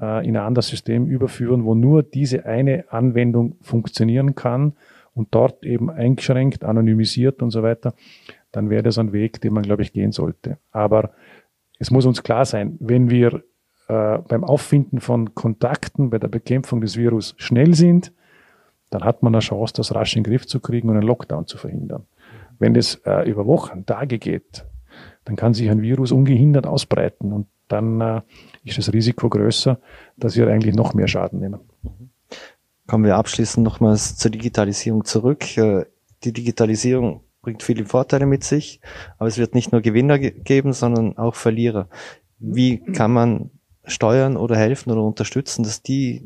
äh, 0.00 0.26
in 0.26 0.36
ein 0.36 0.44
anderes 0.44 0.68
System 0.68 1.06
überführen, 1.06 1.64
wo 1.64 1.74
nur 1.74 2.02
diese 2.02 2.46
eine 2.46 2.84
Anwendung 2.90 3.56
funktionieren 3.60 4.34
kann 4.34 4.74
und 5.14 5.28
dort 5.32 5.64
eben 5.64 5.90
eingeschränkt, 5.90 6.64
anonymisiert 6.64 7.42
und 7.42 7.50
so 7.50 7.62
weiter, 7.62 7.94
dann 8.52 8.70
wäre 8.70 8.84
das 8.84 8.98
ein 8.98 9.12
Weg, 9.12 9.40
den 9.40 9.52
man, 9.52 9.64
glaube 9.64 9.82
ich, 9.82 9.92
gehen 9.92 10.12
sollte. 10.12 10.58
Aber 10.70 11.10
es 11.78 11.90
muss 11.90 12.06
uns 12.06 12.22
klar 12.22 12.44
sein, 12.44 12.76
wenn 12.80 13.10
wir 13.10 13.42
äh, 13.88 14.18
beim 14.18 14.44
Auffinden 14.44 15.00
von 15.00 15.34
Kontakten 15.34 16.10
bei 16.10 16.18
der 16.18 16.28
Bekämpfung 16.28 16.80
des 16.80 16.96
Virus 16.96 17.34
schnell 17.38 17.74
sind, 17.74 18.12
dann 18.90 19.04
hat 19.04 19.22
man 19.22 19.34
eine 19.34 19.40
Chance, 19.40 19.74
das 19.76 19.94
rasch 19.94 20.16
in 20.16 20.22
den 20.22 20.30
Griff 20.30 20.46
zu 20.46 20.60
kriegen 20.60 20.88
und 20.88 20.96
einen 20.96 21.06
Lockdown 21.06 21.46
zu 21.46 21.58
verhindern. 21.58 22.06
Wenn 22.58 22.74
es 22.74 22.96
äh, 23.06 23.28
über 23.28 23.46
Wochen, 23.46 23.86
Tage 23.86 24.18
geht, 24.18 24.64
dann 25.24 25.36
kann 25.36 25.54
sich 25.54 25.70
ein 25.70 25.82
Virus 25.82 26.12
ungehindert 26.12 26.66
ausbreiten 26.66 27.32
und 27.32 27.46
dann 27.68 28.00
äh, 28.00 28.20
ist 28.64 28.78
das 28.78 28.92
Risiko 28.92 29.28
größer, 29.28 29.78
dass 30.16 30.36
wir 30.36 30.48
eigentlich 30.48 30.74
noch 30.74 30.94
mehr 30.94 31.08
Schaden 31.08 31.40
nehmen. 31.40 31.60
Kommen 32.86 33.04
wir 33.04 33.16
abschließend 33.16 33.62
nochmals 33.62 34.16
zur 34.16 34.30
Digitalisierung 34.30 35.04
zurück. 35.04 35.56
Äh, 35.58 35.84
die 36.24 36.32
Digitalisierung 36.32 37.22
bringt 37.42 37.62
viele 37.62 37.84
Vorteile 37.84 38.26
mit 38.26 38.42
sich, 38.42 38.80
aber 39.18 39.28
es 39.28 39.38
wird 39.38 39.54
nicht 39.54 39.72
nur 39.72 39.82
Gewinner 39.82 40.18
geben, 40.18 40.72
sondern 40.72 41.16
auch 41.16 41.34
Verlierer. 41.34 41.88
Wie 42.38 42.78
kann 42.78 43.12
man 43.12 43.50
steuern 43.88 44.36
oder 44.36 44.56
helfen 44.56 44.90
oder 44.92 45.02
unterstützen, 45.02 45.64
dass 45.64 45.82
die 45.82 46.22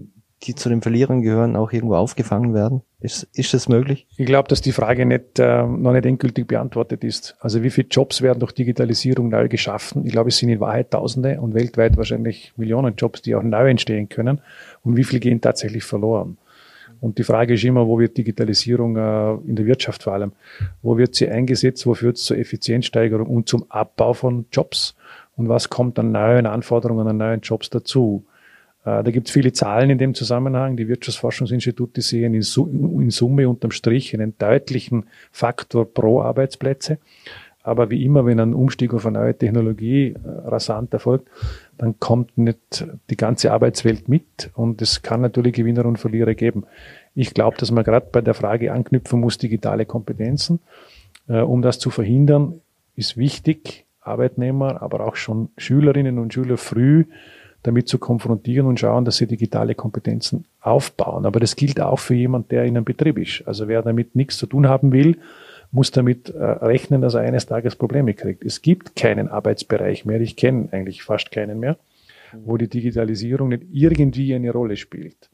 die 0.46 0.54
zu 0.54 0.68
den 0.68 0.82
Verlierern 0.82 1.22
gehören, 1.22 1.56
auch 1.56 1.72
irgendwo 1.72 1.94
aufgefangen 1.94 2.54
werden? 2.54 2.82
Ist, 3.00 3.28
ist 3.34 3.54
das 3.54 3.68
möglich? 3.68 4.06
Ich 4.16 4.26
glaube, 4.26 4.48
dass 4.48 4.60
die 4.60 4.72
Frage 4.72 5.06
nicht, 5.06 5.38
äh, 5.38 5.64
noch 5.66 5.92
nicht 5.92 6.06
endgültig 6.06 6.46
beantwortet 6.46 7.04
ist. 7.04 7.36
Also 7.40 7.62
wie 7.62 7.70
viele 7.70 7.88
Jobs 7.88 8.22
werden 8.22 8.40
durch 8.40 8.52
Digitalisierung 8.52 9.28
neu 9.28 9.48
geschaffen? 9.48 10.04
Ich 10.04 10.12
glaube, 10.12 10.28
es 10.28 10.38
sind 10.38 10.48
in 10.48 10.60
Wahrheit 10.60 10.90
Tausende 10.90 11.40
und 11.40 11.54
weltweit 11.54 11.96
wahrscheinlich 11.96 12.52
Millionen 12.56 12.94
Jobs, 12.96 13.22
die 13.22 13.34
auch 13.34 13.42
neu 13.42 13.70
entstehen 13.70 14.08
können. 14.08 14.40
Und 14.82 14.96
wie 14.96 15.04
viele 15.04 15.20
gehen 15.20 15.40
tatsächlich 15.40 15.84
verloren? 15.84 16.38
Und 17.00 17.18
die 17.18 17.24
Frage 17.24 17.54
ist 17.54 17.64
immer, 17.64 17.88
wo 17.88 17.98
wird 17.98 18.16
Digitalisierung 18.16 18.96
äh, 18.96 19.32
in 19.48 19.56
der 19.56 19.66
Wirtschaft 19.66 20.04
vor 20.04 20.12
allem, 20.12 20.32
wo 20.82 20.96
wird 20.96 21.16
sie 21.16 21.28
eingesetzt, 21.28 21.84
wo 21.84 21.94
führt 21.94 22.16
es 22.16 22.24
zur 22.24 22.38
Effizienzsteigerung 22.38 23.26
und 23.26 23.48
zum 23.48 23.68
Abbau 23.70 24.12
von 24.12 24.46
Jobs? 24.52 24.94
Und 25.36 25.48
was 25.48 25.70
kommt 25.70 25.98
an 25.98 26.12
neuen 26.12 26.46
Anforderungen, 26.46 27.06
an 27.06 27.16
neuen 27.16 27.40
Jobs 27.40 27.70
dazu? 27.70 28.24
Äh, 28.84 29.02
da 29.02 29.10
gibt 29.10 29.28
es 29.28 29.32
viele 29.32 29.52
Zahlen 29.52 29.90
in 29.90 29.98
dem 29.98 30.14
Zusammenhang. 30.14 30.76
Die 30.76 30.88
Wirtschaftsforschungsinstitute 30.88 32.00
sehen 32.02 32.34
in, 32.34 32.42
Summe 32.42 33.48
unterm 33.48 33.70
Strich 33.70 34.14
einen 34.14 34.36
deutlichen 34.38 35.04
Faktor 35.30 35.92
pro 35.92 36.20
Arbeitsplätze. 36.20 36.98
Aber 37.64 37.90
wie 37.90 38.04
immer, 38.04 38.26
wenn 38.26 38.40
ein 38.40 38.54
Umstieg 38.54 38.92
auf 38.92 39.06
eine 39.06 39.20
neue 39.20 39.38
Technologie 39.38 40.14
äh, 40.14 40.48
rasant 40.48 40.92
erfolgt, 40.92 41.28
dann 41.78 41.98
kommt 42.00 42.36
nicht 42.36 42.86
die 43.08 43.16
ganze 43.16 43.52
Arbeitswelt 43.52 44.08
mit 44.08 44.50
und 44.54 44.82
es 44.82 45.02
kann 45.02 45.20
natürlich 45.20 45.52
Gewinner 45.52 45.86
und 45.86 45.98
Verlierer 45.98 46.34
geben. 46.34 46.64
Ich 47.14 47.34
glaube, 47.34 47.56
dass 47.58 47.70
man 47.70 47.84
gerade 47.84 48.06
bei 48.10 48.20
der 48.20 48.34
Frage 48.34 48.72
anknüpfen 48.72 49.20
muss, 49.20 49.38
digitale 49.38 49.86
Kompetenzen. 49.86 50.58
Äh, 51.28 51.40
um 51.40 51.62
das 51.62 51.78
zu 51.78 51.90
verhindern, 51.90 52.60
ist 52.96 53.16
wichtig, 53.16 53.86
Arbeitnehmer, 54.02 54.82
aber 54.82 55.06
auch 55.06 55.16
schon 55.16 55.50
Schülerinnen 55.56 56.18
und 56.18 56.34
Schüler 56.34 56.56
früh 56.56 57.04
damit 57.62 57.88
zu 57.88 57.98
konfrontieren 57.98 58.66
und 58.66 58.80
schauen, 58.80 59.04
dass 59.04 59.16
sie 59.16 59.26
digitale 59.26 59.74
Kompetenzen 59.74 60.46
aufbauen. 60.60 61.26
Aber 61.26 61.38
das 61.38 61.54
gilt 61.56 61.80
auch 61.80 61.98
für 61.98 62.14
jemand, 62.14 62.50
der 62.50 62.64
in 62.64 62.76
einem 62.76 62.84
Betrieb 62.84 63.18
ist. 63.18 63.46
Also 63.46 63.68
wer 63.68 63.82
damit 63.82 64.16
nichts 64.16 64.36
zu 64.36 64.46
tun 64.46 64.68
haben 64.68 64.92
will, 64.92 65.18
muss 65.70 65.90
damit 65.90 66.28
äh, 66.28 66.42
rechnen, 66.42 67.00
dass 67.00 67.14
er 67.14 67.20
eines 67.20 67.46
Tages 67.46 67.76
Probleme 67.76 68.14
kriegt. 68.14 68.44
Es 68.44 68.62
gibt 68.62 68.96
keinen 68.96 69.28
Arbeitsbereich 69.28 70.04
mehr, 70.04 70.20
ich 70.20 70.36
kenne 70.36 70.68
eigentlich 70.72 71.02
fast 71.02 71.30
keinen 71.30 71.60
mehr, 71.60 71.76
wo 72.44 72.56
die 72.56 72.68
Digitalisierung 72.68 73.50
nicht 73.50 73.62
irgendwie 73.70 74.34
eine 74.34 74.50
Rolle 74.50 74.76
spielt. 74.76 75.30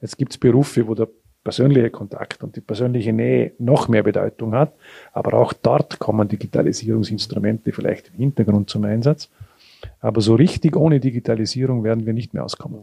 Jetzt 0.00 0.16
gibt 0.16 0.32
es 0.32 0.38
Berufe, 0.38 0.86
wo 0.86 0.94
der 0.94 1.08
persönliche 1.44 1.90
Kontakt 1.90 2.42
und 2.42 2.56
die 2.56 2.60
persönliche 2.60 3.12
Nähe 3.12 3.52
noch 3.58 3.88
mehr 3.88 4.02
Bedeutung 4.02 4.54
hat, 4.54 4.72
aber 5.12 5.34
auch 5.34 5.52
dort 5.52 5.98
kommen 5.98 6.28
Digitalisierungsinstrumente 6.28 7.72
vielleicht 7.72 8.08
im 8.08 8.16
Hintergrund 8.16 8.70
zum 8.70 8.84
Einsatz. 8.84 9.30
Aber 10.00 10.20
so 10.20 10.34
richtig 10.34 10.76
ohne 10.76 11.00
Digitalisierung 11.00 11.84
werden 11.84 12.04
wir 12.04 12.12
nicht 12.12 12.34
mehr 12.34 12.44
auskommen. 12.44 12.80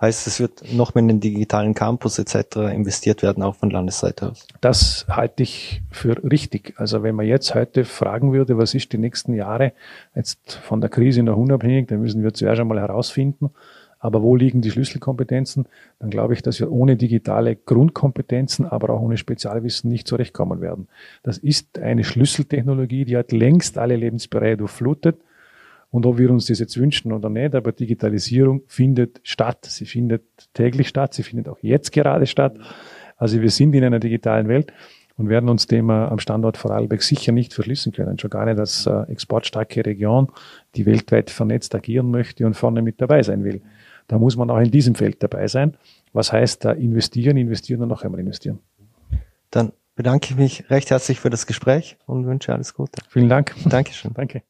Heißt, 0.00 0.26
es 0.26 0.40
wird 0.40 0.72
noch 0.72 0.94
mehr 0.94 1.02
in 1.02 1.08
den 1.08 1.20
digitalen 1.20 1.74
Campus 1.74 2.18
etc. 2.18 2.56
investiert 2.72 3.22
werden, 3.22 3.42
auch 3.42 3.56
von 3.56 3.68
Landesseite 3.68 4.30
aus? 4.30 4.46
Das 4.62 5.04
halte 5.08 5.42
ich 5.42 5.82
für 5.90 6.16
richtig. 6.24 6.72
Also 6.78 7.02
wenn 7.02 7.14
man 7.14 7.26
jetzt 7.26 7.54
heute 7.54 7.84
fragen 7.84 8.32
würde, 8.32 8.56
was 8.56 8.72
ist 8.72 8.94
die 8.94 8.98
nächsten 8.98 9.34
Jahre 9.34 9.72
jetzt 10.14 10.54
von 10.54 10.80
der 10.80 10.88
Krise 10.88 11.22
noch 11.22 11.36
unabhängig, 11.36 11.88
dann 11.88 12.00
müssen 12.00 12.22
wir 12.22 12.32
zuerst 12.32 12.60
einmal 12.60 12.80
herausfinden, 12.80 13.50
aber 14.00 14.22
wo 14.22 14.34
liegen 14.34 14.62
die 14.62 14.70
Schlüsselkompetenzen? 14.70 15.66
Dann 15.98 16.10
glaube 16.10 16.34
ich, 16.34 16.42
dass 16.42 16.58
wir 16.58 16.72
ohne 16.72 16.96
digitale 16.96 17.54
Grundkompetenzen, 17.54 18.66
aber 18.66 18.90
auch 18.90 19.00
ohne 19.00 19.18
Spezialwissen 19.18 19.90
nicht 19.90 20.08
zurechtkommen 20.08 20.60
werden. 20.60 20.88
Das 21.22 21.38
ist 21.38 21.78
eine 21.78 22.02
Schlüsseltechnologie, 22.02 23.04
die 23.04 23.16
hat 23.16 23.30
längst 23.30 23.78
alle 23.78 23.96
Lebensbereiche 23.96 24.56
durchflutet. 24.56 25.20
Und 25.90 26.06
ob 26.06 26.18
wir 26.18 26.30
uns 26.30 26.46
das 26.46 26.60
jetzt 26.60 26.78
wünschen 26.78 27.12
oder 27.12 27.28
nicht, 27.28 27.54
aber 27.54 27.72
Digitalisierung 27.72 28.62
findet 28.68 29.20
statt. 29.22 29.66
Sie 29.66 29.86
findet 29.86 30.22
täglich 30.54 30.88
statt. 30.88 31.14
Sie 31.14 31.24
findet 31.24 31.48
auch 31.48 31.58
jetzt 31.60 31.90
gerade 31.92 32.26
statt. 32.26 32.56
Also 33.16 33.42
wir 33.42 33.50
sind 33.50 33.74
in 33.74 33.84
einer 33.84 33.98
digitalen 33.98 34.48
Welt 34.48 34.72
und 35.16 35.28
werden 35.28 35.50
uns 35.50 35.66
dem 35.66 35.90
äh, 35.90 35.92
am 35.92 36.18
Standort 36.18 36.56
Vorarlberg 36.56 37.02
sicher 37.02 37.32
nicht 37.32 37.52
verschließen 37.52 37.92
können. 37.92 38.18
Schon 38.18 38.30
gar 38.30 38.46
nicht 38.46 38.58
als 38.58 38.86
äh, 38.86 39.02
exportstarke 39.08 39.84
Region, 39.84 40.28
die 40.76 40.86
weltweit 40.86 41.28
vernetzt 41.28 41.74
agieren 41.74 42.10
möchte 42.10 42.46
und 42.46 42.54
vorne 42.54 42.80
mit 42.80 43.02
dabei 43.02 43.22
sein 43.22 43.44
will. 43.44 43.60
Da 44.10 44.18
muss 44.18 44.36
man 44.36 44.50
auch 44.50 44.58
in 44.58 44.72
diesem 44.72 44.96
Feld 44.96 45.22
dabei 45.22 45.46
sein. 45.46 45.76
Was 46.12 46.32
heißt 46.32 46.64
da 46.64 46.72
investieren, 46.72 47.36
investieren 47.36 47.80
und 47.82 47.88
noch 47.88 48.02
einmal 48.02 48.18
investieren? 48.18 48.58
Dann 49.52 49.70
bedanke 49.94 50.30
ich 50.30 50.36
mich 50.36 50.68
recht 50.68 50.90
herzlich 50.90 51.20
für 51.20 51.30
das 51.30 51.46
Gespräch 51.46 51.96
und 52.06 52.26
wünsche 52.26 52.52
alles 52.52 52.74
Gute. 52.74 53.00
Vielen 53.08 53.28
Dank. 53.28 53.54
Dankeschön. 53.66 54.12
Danke. 54.12 54.42